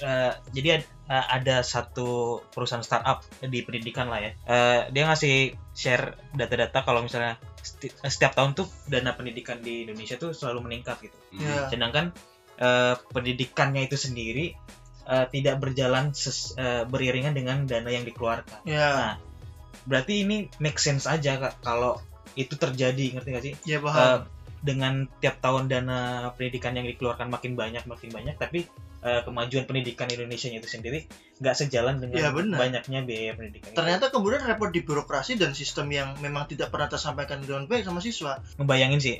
Eh, 0.00 0.32
jadi 0.50 0.80
ad- 0.80 0.88
eh, 1.06 1.26
ada 1.30 1.60
satu 1.60 2.08
perusahaan 2.48 2.80
startup 2.80 3.20
di 3.40 3.60
pendidikan 3.60 4.08
lah 4.08 4.18
ya. 4.18 4.30
Eh, 4.44 4.80
dia 4.90 5.04
ngasih 5.04 5.36
share 5.70 6.16
data-data 6.32 6.80
kalau 6.80 7.04
misalnya 7.04 7.36
seti- 7.60 7.92
setiap 8.00 8.32
tahun 8.32 8.54
tuh 8.54 8.64
dana 8.86 9.12
pendidikan 9.12 9.60
di 9.60 9.84
Indonesia 9.84 10.16
tuh 10.16 10.32
selalu 10.32 10.64
meningkat 10.64 11.04
gitu. 11.04 11.16
Hmm. 11.32 11.44
Ya. 11.44 11.68
Sedangkan 11.68 12.04
eh, 12.54 12.94
pendidikannya 13.10 13.84
itu 13.84 13.98
sendiri 13.98 14.54
eh, 15.04 15.26
tidak 15.28 15.60
berjalan 15.60 16.14
ses- 16.14 16.54
eh, 16.54 16.86
beriringan 16.86 17.34
dengan 17.34 17.66
dana 17.66 17.90
yang 17.90 18.02
dikeluarkan. 18.02 18.64
Ya, 18.64 18.88
Nah, 18.94 19.14
Berarti 19.84 20.24
ini 20.24 20.48
make 20.58 20.80
sense 20.80 21.04
aja 21.04 21.36
Kak, 21.36 21.60
kalau 21.60 22.00
itu 22.34 22.56
terjadi, 22.56 23.12
ngerti 23.12 23.28
gak 23.30 23.44
sih? 23.44 23.54
Eh, 23.68 23.82
paham. 23.84 24.24
dengan 24.64 25.04
tiap 25.20 25.44
tahun 25.44 25.68
dana 25.68 26.32
pendidikan 26.32 26.72
yang 26.72 26.88
dikeluarkan 26.88 27.28
makin 27.28 27.52
banyak 27.52 27.84
makin 27.84 28.08
banyak 28.08 28.32
tapi 28.40 28.64
eh, 29.04 29.20
kemajuan 29.22 29.68
pendidikan 29.68 30.08
Indonesia 30.08 30.48
itu 30.48 30.64
sendiri 30.64 31.04
nggak 31.38 31.54
sejalan 31.54 32.00
dengan 32.00 32.32
benar. 32.32 32.56
banyaknya 32.58 33.04
biaya 33.04 33.36
pendidikan 33.36 33.70
itu. 33.70 33.76
Ternyata 33.76 34.08
kemudian 34.08 34.40
repot 34.42 34.72
di 34.72 34.80
birokrasi 34.80 35.36
dan 35.36 35.52
sistem 35.52 35.92
yang 35.92 36.16
memang 36.18 36.48
tidak 36.48 36.72
pernah 36.72 36.88
tersampaikan 36.88 37.44
dengan 37.44 37.68
baik 37.68 37.84
sama 37.84 38.00
siswa. 38.00 38.40
ngebayangin 38.56 38.98
sih 38.98 39.16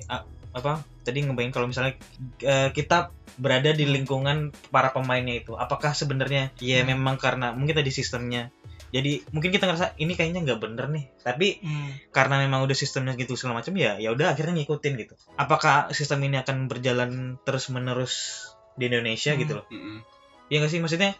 apa 0.54 0.80
tadi 1.02 1.20
ngebayangin 1.20 1.50
kalau 1.52 1.66
misalnya 1.66 1.98
eh, 2.40 2.70
kita 2.70 3.10
berada 3.34 3.74
di 3.74 3.82
lingkungan 3.84 4.54
para 4.70 4.94
pemainnya 4.94 5.42
itu 5.42 5.58
apakah 5.58 5.90
sebenarnya 5.90 6.54
ya 6.62 6.86
Hmm. 6.86 6.94
memang 6.94 7.18
karena 7.18 7.50
mungkin 7.50 7.74
tadi 7.74 7.90
sistemnya 7.90 8.54
jadi 8.94 9.26
mungkin 9.34 9.50
kita 9.50 9.66
ngerasa 9.66 9.98
ini 9.98 10.14
kayaknya 10.14 10.46
nggak 10.46 10.60
bener 10.62 10.86
nih 10.94 11.04
tapi 11.26 11.58
Hmm. 11.58 11.90
karena 12.14 12.46
memang 12.46 12.62
udah 12.62 12.78
sistemnya 12.78 13.18
gitu 13.18 13.34
segala 13.34 13.58
macam 13.58 13.74
ya 13.74 13.98
ya 13.98 14.14
udah 14.14 14.30
akhirnya 14.30 14.54
ngikutin 14.62 14.92
gitu 14.94 15.18
apakah 15.34 15.90
sistem 15.90 16.22
ini 16.22 16.38
akan 16.38 16.70
berjalan 16.70 17.42
terus 17.42 17.66
menerus 17.74 18.14
di 18.74 18.84
Indonesia 18.86 19.32
Hmm. 19.32 19.40
gitu 19.40 19.52
loh 19.54 19.66
Mm-mm. 19.68 19.98
ya 20.48 20.56
nggak 20.58 20.70
sih 20.70 20.80
maksudnya 20.80 21.10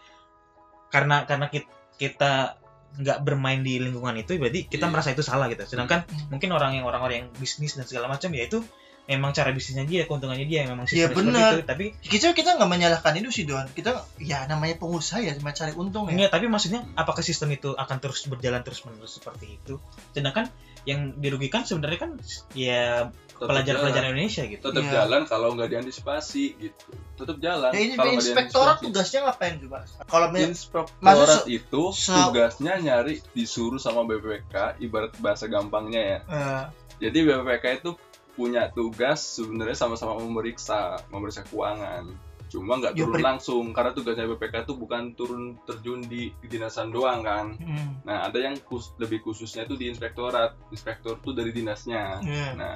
karena 0.87 1.25
karena 1.25 1.47
kita, 1.95 2.59
nggak 2.95 3.17
bermain 3.21 3.59
di 3.59 3.75
lingkungan 3.77 4.15
itu 4.15 4.39
berarti 4.39 4.67
kita 4.67 4.87
Iya. 4.87 4.91
merasa 4.91 5.09
itu 5.11 5.19
salah 5.19 5.51
gitu 5.51 5.63
sedangkan 5.63 6.07
Hmm. 6.07 6.31
mungkin 6.31 6.49
orang 6.51 6.71
yang 6.73 6.85
orang-orang 6.85 7.15
yang 7.21 7.29
bisnis 7.35 7.75
dan 7.75 7.83
segala 7.83 8.07
macam 8.07 8.31
ya 8.31 8.47
itu 8.47 8.63
emang 9.05 9.31
cara 9.31 9.51
bisnisnya 9.51 9.83
dia 9.83 10.07
keuntungannya 10.07 10.43
dia 10.43 10.63
memang 10.63 10.87
Iya, 10.87 11.11
sistemnya 11.11 11.13
seperti 11.13 11.27
benar. 11.29 11.51
itu 11.51 11.59
tapi 11.61 11.85
kita 12.01 12.27
kita 12.31 12.49
nggak 12.55 12.65
menyalahkan 12.67 13.13
itu 13.15 13.29
sih 13.29 13.43
Don 13.43 13.67
kita 13.69 13.91
ya 14.17 14.47
namanya 14.47 14.79
pengusaha 14.79 15.19
ya 15.19 15.35
cuma 15.35 15.51
cari 15.51 15.75
untung 15.75 16.07
ya 16.07 16.15
enggak 16.15 16.31
tapi 16.31 16.45
maksudnya 16.47 16.87
apakah 16.95 17.19
sistem 17.19 17.51
itu 17.51 17.69
akan 17.71 17.97
terus 17.99 18.23
berjalan 18.25 18.63
terus 18.63 18.81
menerus 18.81 19.19
seperti 19.19 19.59
itu 19.59 19.77
sedangkan 20.09 20.47
yang 20.85 21.13
dirugikan 21.15 21.61
sebenarnya 21.61 21.99
kan 21.99 22.11
ya 22.53 23.11
pelajar-pelajar. 23.37 24.03
Indonesia 24.05 24.43
gitu. 24.45 24.63
Tetap 24.63 24.79
Iya. 24.81 24.93
jalan 24.95 25.21
kalau 25.25 25.47
nggak 25.51 25.69
diantisipasi 25.69 26.43
gitu. 26.55 26.85
Tetap 27.15 27.37
jalan 27.37 27.69
ya 27.69 27.81
ini 27.81 27.93
kalau 27.93 28.11
inspektorat 28.13 28.77
tugasnya 28.79 29.19
ngapain 29.23 29.55
coba? 29.57 29.77
Kalau 30.05 30.27
Inspektorat 30.31 30.99
Maksud 31.01 31.43
itu 31.47 31.83
tugasnya 31.91 32.73
nyari 32.77 33.13
disuruh 33.31 33.77
sama 33.77 34.03
BPK 34.03 34.79
ibarat 34.79 35.11
bahasa 35.17 35.45
gampangnya 35.45 36.01
ya. 36.01 36.19
Eh, 36.25 36.63
jadi 37.01 37.17
BPK 37.25 37.65
itu 37.79 37.91
punya 38.33 38.67
tugas 38.69 39.19
sebenarnya 39.19 39.75
sama-sama 39.75 40.15
memeriksa 40.17 40.99
memeriksa 41.07 41.43
keuangan. 41.43 42.11
Cuma 42.45 42.77
nggak 42.77 42.93
Ya, 42.93 42.99
turun 43.01 43.15
pri- 43.15 43.25
langsung 43.25 43.63
karena 43.71 43.91
tugasnya 43.91 44.27
BPK 44.27 44.55
itu 44.61 44.73
bukan 44.75 45.03
turun 45.13 45.43
terjun 45.63 46.03
di 46.03 46.29
kedinasan 46.37 46.87
doang 46.87 47.19
kan. 47.19 47.55
Hmm, 47.55 47.99
nah 48.03 48.23
ada 48.23 48.37
yang 48.37 48.59
kus- 48.61 48.91
lebih 48.97 49.19
khususnya 49.21 49.63
itu 49.63 49.73
di 49.73 49.87
inspektorat. 49.87 50.51
Inspektor 50.67 51.15
tuh 51.17 51.31
dari 51.31 51.49
dinasnya. 51.49 52.19
Iya. 52.21 52.47
Nah, 52.53 52.75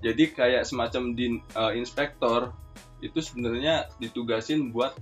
jadi 0.00 0.24
kayak 0.32 0.64
semacam 0.64 1.12
din, 1.12 1.44
eh, 1.54 1.72
inspektor 1.76 2.52
itu 3.00 3.20
sebenarnya 3.20 3.88
ditugasin 4.00 4.72
buat 4.72 4.96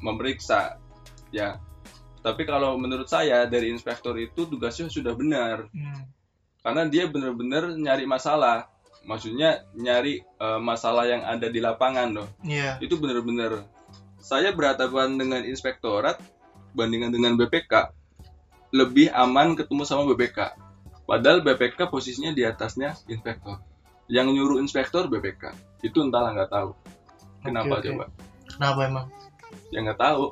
memeriksa, 0.00 0.80
ya. 1.32 1.60
Tapi 2.24 2.48
kalau 2.48 2.80
menurut 2.80 3.04
saya 3.04 3.44
dari 3.44 3.68
inspektor 3.68 4.16
itu 4.16 4.48
tugasnya 4.48 4.88
sudah 4.88 5.12
benar, 5.12 5.68
Hmm. 5.68 6.08
karena 6.64 6.88
dia 6.88 7.04
benar-benar 7.08 7.76
nyari 7.76 8.08
masalah. 8.08 8.68
Maksudnya 9.04 9.68
nyari 9.76 10.24
eh, 10.24 10.60
masalah 10.64 11.04
yang 11.04 11.20
ada 11.24 11.52
di 11.52 11.60
lapangan 11.60 12.08
loh. 12.16 12.28
Iya. 12.40 12.80
Itu 12.80 12.96
benar-benar. 12.96 13.68
Saya 14.16 14.56
berhadapan 14.56 15.20
dengan 15.20 15.44
inspektorat 15.44 16.16
bandingan 16.72 17.12
dengan 17.12 17.36
BPK 17.36 17.92
lebih 18.74 19.12
aman 19.12 19.54
ketemu 19.54 19.84
sama 19.84 20.08
BPK. 20.08 20.56
Padahal 21.04 21.44
BPK 21.44 21.92
posisinya 21.92 22.32
di 22.32 22.42
atasnya 22.48 22.96
inspektor. 23.06 23.60
Yang 24.08 24.26
nyuruh 24.36 24.58
inspektor 24.60 25.08
BPK. 25.08 25.54
Itu 25.80 26.04
entahlah 26.04 26.36
nggak 26.36 26.50
tahu. 26.52 26.70
Kenapa 27.44 27.80
Oke, 27.80 27.80
oke. 27.80 27.88
coba? 27.92 28.04
Kenapa 28.48 28.80
emang? 28.84 29.06
Ya 29.72 29.78
nggak 29.84 30.00
tahu. 30.00 30.24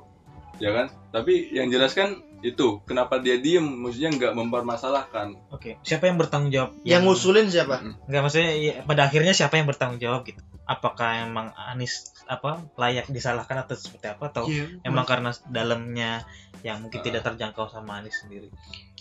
Ya 0.61 0.71
kan? 0.73 0.87
Tapi 1.13 1.53
yang 1.53 1.69
jelas 1.73 1.93
kan 1.97 2.21
itu 2.43 2.83
kenapa 2.83 3.23
dia 3.23 3.39
diem 3.39 3.63
maksudnya 3.63 4.11
nggak 4.19 4.35
mempermasalahkan 4.35 5.39
oke 5.55 5.79
siapa 5.87 6.11
yang 6.11 6.19
bertanggung 6.19 6.51
jawab 6.51 6.71
Yang 6.83 7.03
ngusulin 7.07 7.47
siapa? 7.47 7.79
Mm-mm. 7.79 8.11
Enggak 8.11 8.21
maksudnya 8.27 8.51
ya, 8.59 8.73
pada 8.83 9.03
akhirnya 9.07 9.31
siapa 9.31 9.55
yang 9.63 9.71
bertanggung 9.71 10.03
jawab 10.03 10.27
gitu 10.27 10.43
apakah 10.65 11.23
emang 11.23 11.51
Anies 11.53 11.95
apa 12.25 12.61
layak 12.77 13.07
disalahkan 13.07 13.59
atau 13.59 13.75
seperti 13.75 14.07
apa 14.09 14.25
atau 14.27 14.45
Iya, 14.45 14.79
emang 14.83 15.03
karena 15.03 15.31
dalamnya 15.45 16.23
yang 16.61 16.79
mungkin 16.79 16.99
Ah. 16.99 17.05
tidak 17.05 17.23
terjangkau 17.25 17.67
sama 17.67 17.99
Anies 17.99 18.15
sendiri 18.17 18.47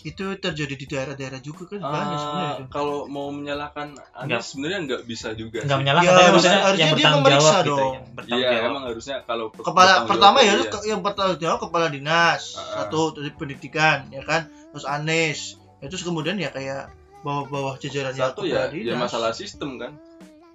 itu 0.00 0.24
terjadi 0.34 0.74
di 0.74 0.82
daerah-daerah 0.84 1.38
juga 1.38 1.62
kan 1.68 1.78
Ah, 1.78 1.86
banyak 1.88 2.18
sebenarnya 2.18 2.54
kalau 2.68 3.06
mau 3.06 3.30
menyalahkan 3.30 3.94
Nggak. 3.94 4.18
Anies 4.34 4.46
sebenarnya 4.48 4.78
nggak 4.82 5.02
bisa 5.04 5.28
juga 5.32 5.56
enggak 5.56 5.68
sih. 5.68 5.78
menyalahkan 5.78 6.02
Ya, 6.02 6.10
tapi 6.12 6.18
harus- 6.20 6.34
maksudnya 6.34 6.58
harusnya 6.60 6.66
yang 6.74 6.90
dia 6.90 6.90
bertanggung 6.98 7.22
memeriksa 7.22 7.46
jawab 7.46 7.62
gitu 7.62 7.70
dong. 7.72 7.94
yang 7.94 8.06
bertanggung 8.12 8.42
Iya 8.42 8.50
jawab 8.52 8.66
emang 8.66 8.84
harusnya 8.84 9.16
kalau 9.22 9.46
kepala 9.54 9.92
pertama 10.04 10.36
jawab 10.36 10.42
ya 10.42 10.52
iya. 10.52 10.64
ke- 10.68 10.86
yang 10.88 11.00
bertanggung 11.00 11.38
jawab 11.38 11.58
kepala 11.60 11.86
dinas 11.88 12.42
Ah. 12.52 12.64
satu 12.76 13.00
dari 13.14 13.30
pendidikan 13.32 13.98
ya 14.10 14.22
kan 14.22 14.42
terus 14.68 14.84
Anies 14.84 15.40
ya, 15.78 15.86
terus 15.86 16.02
kemudian 16.02 16.34
ya 16.36 16.50
kayak 16.50 16.90
bawah-bawah 17.22 17.78
jajarannya 17.78 18.18
satu 18.20 18.42
ya 18.42 18.66
ya 18.66 18.98
masalah 18.98 19.30
sistem 19.30 19.78
kan 19.78 19.94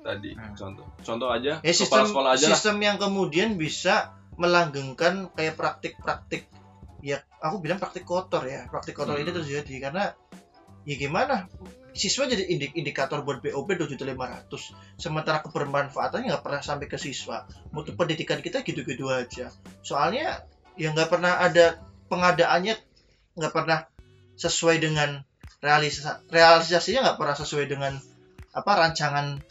tadi 0.07 0.31
Hmm. 0.31 0.55
contoh. 0.55 0.87
Contoh 1.03 1.27
aja 1.27 1.59
ya 1.59 1.73
kepala 1.75 1.75
sistem 1.75 2.03
sekolah 2.07 2.31
aja 2.33 2.45
lah. 2.47 2.51
sistem 2.55 2.77
yang 2.79 2.95
kemudian 2.95 3.59
bisa 3.59 4.15
melanggengkan 4.39 5.27
kayak 5.35 5.59
praktik-praktik 5.59 6.47
ya 7.03 7.19
aku 7.37 7.59
bilang 7.59 7.77
praktik 7.77 8.07
kotor 8.07 8.47
ya 8.47 8.65
praktik 8.71 8.95
kotor 8.95 9.19
ini 9.19 9.29
Hmm. 9.29 9.43
terjadi 9.43 9.75
karena 9.91 10.15
ya 10.87 10.95
gimana? 10.95 11.51
Siswa 11.97 12.29
jadi 12.29 12.45
indik 12.45 12.77
indikator 12.77 13.25
buat 13.25 13.41
BOP 13.41 13.73
2.500 13.73 14.71
sementara 14.95 15.41
kebermanfaatannya 15.41 16.29
nggak 16.29 16.45
pernah 16.45 16.61
sampai 16.61 16.85
ke 16.85 16.95
siswa. 16.95 17.49
Mutu 17.73 17.97
pendidikan 17.97 18.37
kita 18.39 18.61
gitu-gitu 18.61 19.09
aja. 19.09 19.49
Soalnya 19.81 20.45
ya 20.77 20.93
nggak 20.93 21.09
pernah 21.09 21.41
ada 21.41 21.81
pengadaannya 22.05 22.77
nggak 23.33 23.53
pernah 23.53 23.89
sesuai 24.37 24.77
dengan 24.77 25.25
realisa 25.57 26.21
realisasinya 26.29 27.01
nggak 27.01 27.17
pernah 27.17 27.33
sesuai 27.33 27.65
dengan 27.65 27.97
apa 28.53 28.71
rancangan 28.77 29.41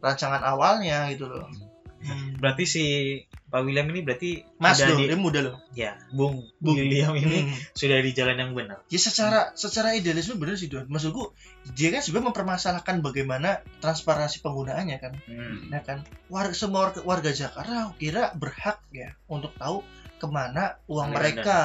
rancangan 0.00 0.42
awalnya 0.42 1.08
gitu 1.12 1.28
loh 1.28 1.48
Hmm. 2.00 2.40
berarti 2.40 2.64
si 2.64 2.84
Pak 3.52 3.60
William 3.60 3.84
ini 3.92 4.00
berarti 4.00 4.40
Mas 4.56 4.80
sudah 4.80 4.96
loh, 4.96 5.04
di, 5.04 5.04
dia 5.04 5.20
muda 5.20 5.40
loh. 5.44 5.60
ya 5.76 6.00
Bung, 6.08 6.48
Bung. 6.56 6.72
William 6.72 7.12
ini 7.12 7.44
Hmm. 7.44 7.52
sudah 7.76 8.00
di 8.00 8.16
jalan 8.16 8.40
yang 8.40 8.50
benar 8.56 8.80
Ya 8.88 8.96
secara 8.96 9.52
secara 9.52 9.92
idealisme 9.92 10.40
bener 10.40 10.56
sih 10.56 10.72
Don. 10.72 10.88
Maksudku 10.88 11.36
dia 11.76 11.92
kan 11.92 12.00
sebenarnya 12.00 12.32
mempermasalahkan 12.32 13.04
bagaimana 13.04 13.60
transparansi 13.84 14.40
penggunaannya 14.40 14.96
kan. 14.96 15.12
Hmm. 15.28 15.68
Ya 15.68 15.84
kan. 15.84 16.08
Warga 16.32 16.56
semua 16.56 16.88
warga, 16.88 17.04
warga 17.04 17.30
Jakarta 17.36 17.92
kira 18.00 18.32
berhak 18.32 18.80
ya 18.96 19.12
untuk 19.28 19.52
tahu 19.60 19.84
ke 20.16 20.24
mana 20.24 20.80
uang 20.88 21.12
Aliran 21.12 21.20
mereka 21.20 21.58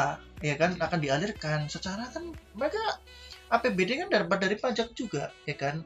ya 0.44 0.60
kan 0.60 0.76
akan 0.76 1.00
dialirkan. 1.00 1.72
Secara 1.72 2.12
kan 2.12 2.28
mereka 2.52 2.84
APBD 3.48 4.04
kan 4.04 4.12
dapat 4.12 4.36
dari 4.44 4.60
pajak 4.60 4.92
juga 4.92 5.32
ya 5.48 5.56
kan. 5.56 5.80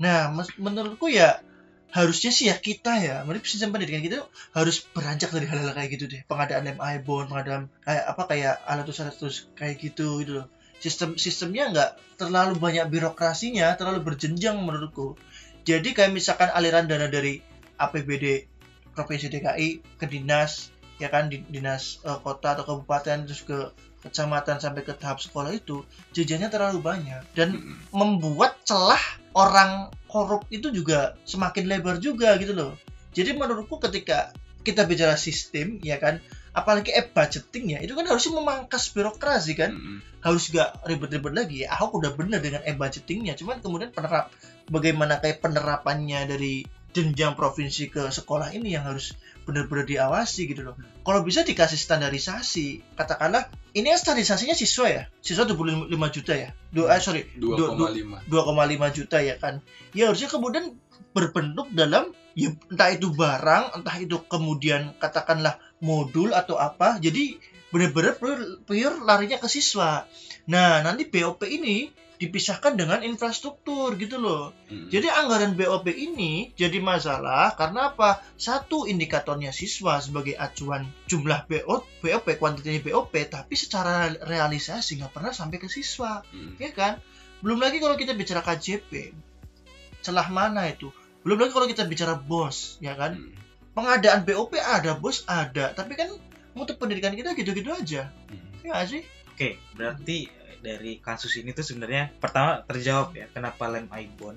Nah, 0.00 0.32
menurutku 0.56 1.12
ya 1.12 1.44
harusnya 1.90 2.30
sih 2.30 2.46
ya 2.46 2.56
kita 2.58 3.02
ya, 3.02 3.16
menurut 3.26 3.42
sistem 3.42 3.74
pendidikan 3.74 4.02
kita 4.02 4.22
tuh 4.22 4.30
harus 4.54 4.86
beranjak 4.94 5.34
dari 5.34 5.46
hal-hal 5.50 5.74
kayak 5.74 5.90
gitu 5.98 6.06
deh. 6.06 6.22
Pengadaan 6.30 6.66
MI 6.78 7.02
bond, 7.02 7.26
pengadaan 7.26 7.66
kayak 7.82 8.04
apa 8.06 8.22
kayak 8.30 8.54
alat-alat 8.66 9.14
kayak 9.58 9.74
gitu 9.82 10.22
gitu 10.22 10.32
loh. 10.42 10.46
Sistem 10.80 11.18
sistemnya 11.18 11.68
nggak 11.74 11.90
terlalu 12.16 12.56
banyak 12.56 12.86
birokrasinya 12.88 13.74
terlalu 13.74 14.06
berjenjang 14.06 14.56
menurutku. 14.62 15.18
Jadi 15.66 15.92
kayak 15.92 16.14
misalkan 16.14 16.48
aliran 16.54 16.88
dana 16.88 17.10
dari 17.10 17.42
APBD 17.76 18.48
provinsi 18.96 19.28
DKI 19.28 19.98
ke 20.00 20.06
dinas 20.08 20.72
ya 21.00 21.08
kan 21.08 21.32
di 21.32 21.40
dinas 21.48 22.00
eh, 22.04 22.18
kota 22.20 22.56
atau 22.56 22.64
kabupaten 22.64 23.24
terus 23.24 23.42
ke 23.44 23.72
kecamatan 24.00 24.56
sampai 24.60 24.80
ke 24.80 24.96
tahap 24.96 25.20
sekolah 25.20 25.52
itu 25.52 25.84
jajannya 26.16 26.48
terlalu 26.48 26.80
banyak. 26.80 27.20
Dan 27.36 27.76
membuat 27.92 28.56
celah 28.64 29.19
orang 29.34 29.90
korup 30.10 30.46
itu 30.50 30.74
juga 30.74 31.14
semakin 31.22 31.70
lebar 31.70 32.02
juga 32.02 32.34
gitu 32.38 32.54
loh. 32.54 32.72
Jadi 33.14 33.34
menurutku 33.34 33.78
ketika 33.78 34.34
kita 34.60 34.84
bicara 34.84 35.16
sistem 35.16 35.80
ya 35.80 35.96
kan, 35.96 36.20
apalagi 36.52 36.92
e 36.92 37.02
budgeting 37.06 37.74
ya, 37.74 37.78
itu 37.80 37.94
kan 37.96 38.06
harusnya 38.06 38.38
memangkas 38.38 38.90
birokrasi 38.92 39.56
kan, 39.56 39.72
Mm-mm. 39.72 39.98
harus 40.20 40.50
gak 40.52 40.82
ribet-ribet 40.84 41.32
lagi 41.32 41.56
ya. 41.64 41.74
Ahok 41.74 42.02
udah 42.02 42.12
bener 42.14 42.42
dengan 42.42 42.62
e 42.66 42.74
budgetingnya, 42.74 43.38
cuman 43.38 43.62
kemudian 43.62 43.90
penerap 43.94 44.34
bagaimana 44.68 45.18
kayak 45.22 45.40
penerapannya 45.42 46.26
dari 46.28 46.66
jenjang 46.90 47.38
provinsi 47.38 47.86
ke 47.86 48.10
sekolah 48.10 48.50
ini 48.50 48.74
yang 48.74 48.82
harus 48.82 49.14
benar-benar 49.50 49.84
diawasi 49.90 50.46
gitu 50.46 50.62
loh. 50.62 50.78
Kalau 51.02 51.26
bisa 51.26 51.42
dikasih 51.42 51.74
standarisasi, 51.74 52.94
katakanlah 52.94 53.50
ini 53.74 53.90
kan 53.90 53.98
standarisasinya 53.98 54.54
siswa 54.54 54.86
ya, 54.86 55.02
siswa 55.18 55.42
25 55.42 55.90
juta 56.14 56.32
ya. 56.38 56.54
Dua, 56.70 56.94
eh, 56.94 57.02
sorry, 57.02 57.26
2,5 57.34 58.30
2,5 58.30 58.96
juta 58.96 59.18
ya 59.18 59.34
kan 59.34 59.58
ya 59.90 60.10
harusnya 60.10 60.30
kemudian 60.30 60.78
berbentuk 61.10 61.66
dalam 61.74 62.14
ya 62.38 62.54
entah 62.70 62.90
itu 62.94 63.10
barang 63.10 63.74
entah 63.74 63.96
itu 63.98 64.22
kemudian 64.30 64.94
katakanlah 65.02 65.58
modul 65.82 66.30
atau 66.30 66.54
apa 66.54 67.02
jadi 67.02 67.34
benar-benar 67.74 68.18
pure, 68.18 68.62
pure 68.62 68.96
larinya 69.02 69.42
ke 69.42 69.50
siswa 69.50 70.06
nah 70.46 70.82
nanti 70.86 71.10
BOP 71.10 71.42
ini 71.46 71.90
dipisahkan 72.20 72.76
dengan 72.76 73.00
infrastruktur 73.00 73.96
gitu 73.96 74.20
loh. 74.20 74.52
Mm-mm. 74.68 74.92
jadi 74.92 75.08
anggaran 75.08 75.56
BOP 75.56 75.88
ini 75.88 76.52
jadi 76.52 76.76
masalah 76.76 77.56
karena 77.56 77.96
apa? 77.96 78.20
Satu 78.36 78.84
indikatornya 78.84 79.56
siswa 79.56 79.96
sebagai 80.04 80.36
acuan 80.36 80.84
jumlah 81.08 81.48
BO, 81.48 81.80
BOP 82.04 82.26
kuantitinya 82.36 82.84
BOP 82.84 83.16
tapi 83.24 83.56
secara 83.56 84.12
realisasi 84.12 85.00
nggak 85.00 85.16
pernah 85.16 85.32
sampai 85.32 85.56
ke 85.56 85.72
siswa. 85.72 86.20
Mm. 86.36 86.60
ya 86.60 86.70
kan? 86.76 87.00
Belum 87.40 87.56
lagi 87.56 87.80
kalau 87.80 87.96
kita 87.96 88.12
bicara 88.12 88.44
KJP 88.44 89.16
celah 90.04 90.28
mana 90.28 90.68
itu? 90.68 90.92
Belum 91.24 91.40
lagi 91.40 91.56
kalau 91.56 91.64
kita 91.64 91.88
bicara 91.88 92.20
bos 92.20 92.76
ya 92.84 92.92
kan? 93.00 93.16
Mm. 93.16 93.32
pengadaan 93.72 94.28
BOP 94.28 94.60
ada 94.60 94.92
bos 94.92 95.24
ada. 95.24 95.72
Tapi 95.72 95.96
kan 95.96 96.12
mutu 96.52 96.76
pendidikan 96.76 97.16
kita 97.16 97.32
gitu-gitu 97.32 97.72
aja. 97.72 98.12
Mm. 98.28 98.68
ya 98.68 98.84
sih? 98.84 99.08
Oke, 99.32 99.56
berarti 99.72 100.28
dari 100.60 101.00
kasus 101.00 101.36
ini 101.40 101.56
tuh 101.56 101.64
sebenarnya 101.64 102.12
pertama 102.20 102.60
terjawab 102.64 103.16
ya 103.16 103.26
kenapa 103.32 103.66
lem 103.68 103.88
ibon. 103.88 104.36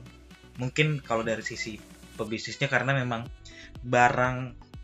Mungkin 0.58 1.04
kalau 1.04 1.22
dari 1.22 1.44
sisi 1.44 1.78
pebisnisnya 2.16 2.72
karena 2.72 2.96
memang 2.96 3.28
barang 3.84 4.38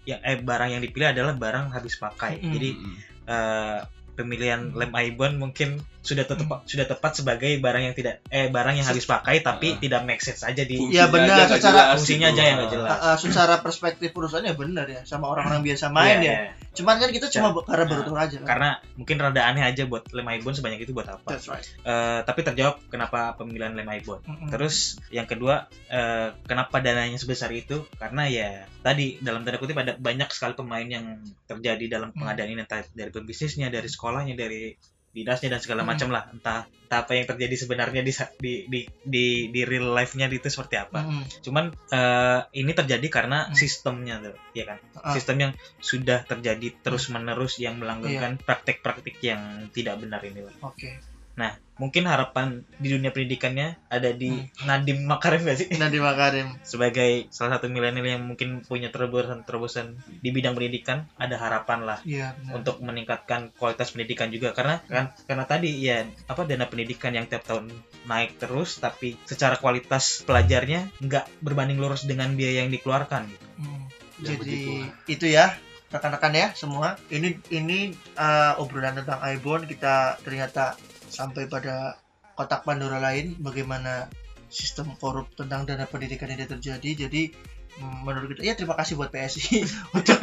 yang 0.08 0.19
eh 0.25 0.39
barang 0.39 0.69
yang 0.75 0.82
dipilih 0.82 1.15
adalah 1.15 1.34
barang 1.36 1.71
habis 1.71 1.95
pakai. 1.99 2.39
Mm-mm. 2.43 2.54
Jadi 2.54 2.69
Mm-mm. 2.75 2.95
eh, 3.30 3.80
pemilihan 4.19 4.75
lem 4.75 4.91
Aibon 4.91 5.39
mungkin 5.39 5.80
sudah 6.10 6.26
tepat 6.26 6.65
sudah 6.65 6.86
tepat 6.86 7.12
sebagai 7.13 7.52
barang 7.56 7.84
yang 7.84 7.93
tidak 7.93 8.26
eh 8.28 8.48
barang 8.48 8.74
yang 8.74 8.84
habis 8.84 9.06
pakai 9.06 9.39
tapi 9.39 9.67
Ah. 9.69 9.78
tidak 9.78 10.02
make 10.04 10.19
sense 10.19 10.41
aja 10.41 10.62
di 10.62 10.76
Iya, 10.89 11.06
benar, 11.08 11.45
secara 11.45 11.93
fungsinya 11.93 12.28
gitu. 12.28 12.36
aja 12.36 12.43
yang 12.43 12.56
nggak 12.58 12.65
Ah. 12.65 12.74
jelas. 12.74 12.89
Uh, 12.89 13.06
uh, 13.06 13.15
secara 13.15 13.56
perspektif 13.60 14.10
perusahaannya 14.10 14.54
benar 14.56 14.86
ya 14.86 15.02
sama 15.04 15.30
orang-orang 15.30 15.62
biasa 15.62 15.86
main 15.88 16.17
Iya, 16.17 16.26
ya. 16.26 16.34
iya. 16.41 16.52
Cuman 16.72 16.95
kan 16.95 17.10
kita 17.10 17.28
cuma 17.30 17.52
be- 17.52 17.62
karena 17.63 17.86
baru 17.86 18.00
Nah, 18.00 18.08
tahu 18.08 18.17
aja 18.17 18.36
kan. 18.36 18.48
karena 18.48 18.69
mungkin 18.95 19.15
rada 19.19 19.41
aneh 19.43 19.63
aja 19.63 19.84
buat 19.84 20.04
lem 20.10 20.28
Aibon 20.28 20.52
sebanyak 20.52 20.80
itu 20.80 20.91
buat 20.91 21.06
apa 21.08 21.28
That's 21.28 21.45
right. 21.45 21.65
Eh, 21.82 22.19
tapi 22.24 22.39
terjawab 22.41 22.82
kenapa 22.88 23.36
pemilihan 23.36 23.72
lem 23.72 23.86
Aibon 23.86 24.19
Mm-mm. 24.22 24.50
Terus 24.50 24.76
yang 25.10 25.26
kedua, 25.26 25.56
eh, 25.88 26.34
kenapa 26.43 26.80
dananya 26.80 27.15
sebesar 27.15 27.52
itu? 27.52 27.86
Karena 27.93 28.26
ya 28.26 28.50
tadi 28.80 29.19
dalam 29.19 29.43
tanda 29.43 29.58
kutip 29.58 29.76
ada 29.76 29.93
banyak 29.93 30.30
sekali 30.30 30.56
pemain 30.56 30.86
yang 30.86 31.06
terjadi 31.45 31.86
dalam 31.91 32.10
Hmm. 32.10 32.24
pengadaan 32.24 32.50
ini 32.50 32.62
entah 32.62 32.82
dari 32.89 33.10
pebisnisnya, 33.10 33.67
dari 33.67 33.86
sekolahnya, 33.86 34.34
dari 34.34 34.74
dinasnya 35.10 35.58
dan 35.58 35.62
segala 35.62 35.82
Hmm. 35.82 35.89
macam 35.91 36.10
lah. 36.10 36.24
Entah, 36.30 36.60
entah 36.69 37.00
apa 37.02 37.12
yang 37.13 37.26
terjadi 37.26 37.56
sebenarnya 37.58 38.02
di 38.02 38.13
di 38.38 38.54
di 38.65 38.80
di, 39.02 39.26
di 39.50 39.62
real 39.65 39.89
life-nya 39.89 40.30
itu 40.30 40.45
seperti 40.45 40.76
apa. 40.78 41.02
Mm-mm. 41.02 41.24
Cuman 41.41 41.65
eh, 41.72 42.39
ini 42.56 42.72
terjadi 42.74 43.08
karena 43.10 43.50
Hmm. 43.50 43.56
sistemnya 43.56 44.22
tuh, 44.22 44.38
ya 44.54 44.69
kan? 44.69 44.78
Ah. 44.95 45.13
Sistem 45.13 45.38
yang 45.39 45.52
sudah 45.80 46.22
terjadi 46.24 46.78
terus-menerus 46.80 47.58
yang 47.58 47.78
melanggengkan 47.78 48.38
Iya. 48.38 48.43
praktek-praktik 48.43 49.17
yang 49.22 49.69
tidak 49.69 49.98
benar 49.98 50.22
ini. 50.22 50.45
Oke. 50.62 51.02
Nah, 51.36 51.56
mungkin 51.79 52.05
harapan 52.05 52.61
di 52.75 52.91
dunia 52.91 53.09
pendidikannya 53.09 53.79
ada 53.87 54.11
di 54.11 54.29
Hmm. 54.29 54.67
Nadim 54.67 55.07
Makarim 55.07 55.41
gak 55.41 55.57
sih? 55.57 55.67
Nadiem 55.81 56.03
Makarim. 56.03 56.47
sebagai 56.61 57.31
salah 57.31 57.55
satu 57.55 57.65
milenial 57.65 58.03
yang 58.05 58.21
mungkin 58.21 58.61
punya 58.61 58.91
terobosan-terobosan 58.91 59.95
di 60.19 60.29
bidang 60.29 60.53
pendidikan 60.53 61.07
ada 61.15 61.35
harapan 61.35 61.79
lah 61.81 61.99
benar. 62.03 62.35
untuk 62.53 62.77
meningkatkan 62.79 63.55
kualitas 63.55 63.89
pendidikan 63.89 64.27
juga 64.27 64.51
karena 64.51 64.83
kan 64.85 65.15
karena 65.23 65.43
tadi 65.43 65.71
ya 65.79 66.03
apa 66.25 66.43
dana 66.43 66.65
pendidikan 66.65 67.11
yang 67.11 67.25
tiap 67.25 67.41
tahun 67.41 67.71
naik 68.05 68.37
terus 68.37 68.77
tapi 68.77 69.15
secara 69.23 69.55
kualitas 69.55 70.21
pelajarnya 70.23 70.91
nggak 70.99 71.39
berbanding 71.39 71.77
lurus 71.77 72.03
dengan 72.03 72.33
biaya 72.33 72.61
yang 72.61 72.69
dikeluarkan 72.69 73.23
gitu. 73.25 73.45
Hmm. 73.57 73.83
Ya, 74.19 74.35
Jadi 74.35 74.37
begitulah. 74.37 74.87
itu 75.07 75.25
ya 75.27 75.45
rekan-rekan 75.89 76.33
ya 76.33 76.47
semua. 76.53 76.99
Ini 77.07 77.39
ini 77.49 77.79
uh, 78.13 78.59
obrolan 78.59 78.93
tentang 78.93 79.23
Ibon 79.23 79.63
kita 79.63 80.19
ternyata 80.19 80.75
sampai 81.10 81.50
pada 81.50 81.98
kotak 82.38 82.63
Pandora 82.63 83.02
lain 83.02 83.36
bagaimana 83.41 84.08
sistem 84.50 84.95
korup 84.98 85.30
tentang 85.36 85.65
dana 85.67 85.86
pendidikan 85.86 86.32
ini 86.32 86.45
terjadi. 86.48 87.10
Jadi 87.10 87.34
mm, 87.82 87.98
menurut 88.06 88.34
kita 88.34 88.45
ya 88.48 88.54
terima 88.56 88.78
kasih 88.80 88.95
buat 88.95 89.12
PSI 89.12 89.65
untuk 89.98 90.19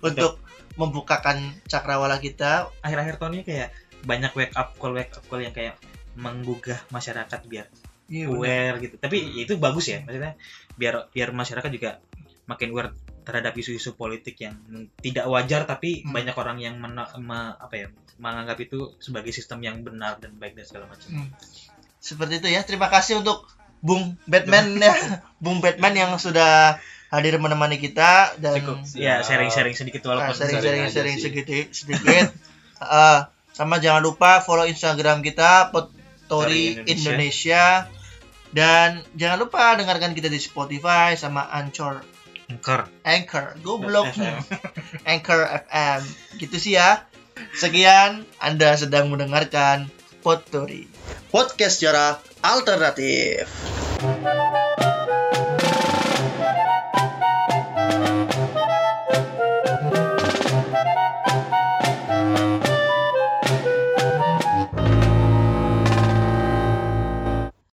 untuk 0.00 0.32
membukakan 0.78 1.54
cakrawala 1.68 2.18
kita. 2.22 2.70
akhir-akhir 2.80 3.20
tahun 3.20 3.42
ini 3.42 3.44
kayak 3.44 3.68
banyak 4.06 4.32
wake 4.38 4.54
up 4.54 4.78
call 4.78 4.94
wake 4.94 5.12
up 5.14 5.24
call 5.26 5.42
yang 5.42 5.52
kayak 5.52 5.76
menggugah 6.16 6.80
masyarakat 6.88 7.40
biar 7.44 7.68
Iya, 8.06 8.30
benar. 8.30 8.38
aware 8.38 8.76
gitu 8.86 8.96
tapi 9.02 9.18
itu 9.34 9.58
bagus 9.58 9.90
ya 9.90 9.98
maksudnya 10.06 10.38
biar 10.78 11.10
biar 11.10 11.34
masyarakat 11.34 11.70
juga 11.74 11.98
makin 12.46 12.70
aware 12.70 12.94
terhadap 13.26 13.52
isu-isu 13.52 13.92
politik 13.92 14.38
yang 14.38 14.54
tidak 14.96 15.26
wajar 15.26 15.66
tapi 15.66 16.00
Hmm. 16.00 16.14
banyak 16.14 16.32
orang 16.32 16.58
yang 16.58 16.74
mena- 16.76 17.10
me- 17.16 17.56
apa 17.56 17.74
ya 17.76 17.86
menganggap 18.16 18.56
itu 18.56 18.94
sebagai 18.96 19.28
sistem 19.28 19.60
yang 19.60 19.82
benar 19.82 20.16
dan 20.16 20.32
baik 20.32 20.54
dan 20.54 20.64
segala 20.64 20.86
macam 20.86 21.10
Hmm. 21.10 21.28
Seperti 21.98 22.38
itu 22.38 22.48
ya. 22.48 22.62
Terima 22.62 22.86
kasih 22.86 23.18
untuk 23.18 23.50
Bung 23.78 24.14
Batman 24.24 24.78
ya. 24.78 24.94
Bung 25.42 25.58
Batman 25.58 25.92
yang 25.92 26.10
sudah 26.16 26.78
hadir 27.08 27.34
menemani 27.36 27.76
kita 27.76 28.34
dan 28.36 28.56
cukup 28.56 28.78
ya 28.94 29.20
sharing-sharing 29.20 29.74
sedikit 29.74 30.00
Ah, 30.04 30.08
walaupun 30.16 30.34
sharing-sharing 30.34 30.86
sharing 30.88 31.18
sedikit 31.18 31.66
sedikit. 31.68 32.30
Eh, 32.78 33.18
sama 33.52 33.76
jangan 33.76 34.00
lupa 34.00 34.38
follow 34.38 34.64
Instagram 34.64 35.18
kita 35.20 35.68
Potori 35.68 35.98
Potori 36.78 36.86
Indonesia. 36.86 37.90
dan 38.48 39.02
jangan 39.12 39.38
lupa 39.38 39.74
dengarkan 39.74 40.12
kita 40.12 40.26
di 40.26 40.38
Spotify 40.38 41.12
sama 41.12 41.50
Anchor 41.50 42.00
Anchor. 42.46 42.86
Anchor. 43.02 43.46
Goblok. 43.62 44.10
Anchor 45.10 45.40
FM 45.66 46.00
gitu 46.38 46.56
sih 46.58 46.78
ya. 46.78 47.06
Sekian 47.52 48.24
Anda 48.40 48.76
sedang 48.76 49.12
mendengarkan 49.12 49.92
Potori 50.24 50.88
podcast 51.30 51.78
secara 51.78 52.18
alternatif 52.42 53.46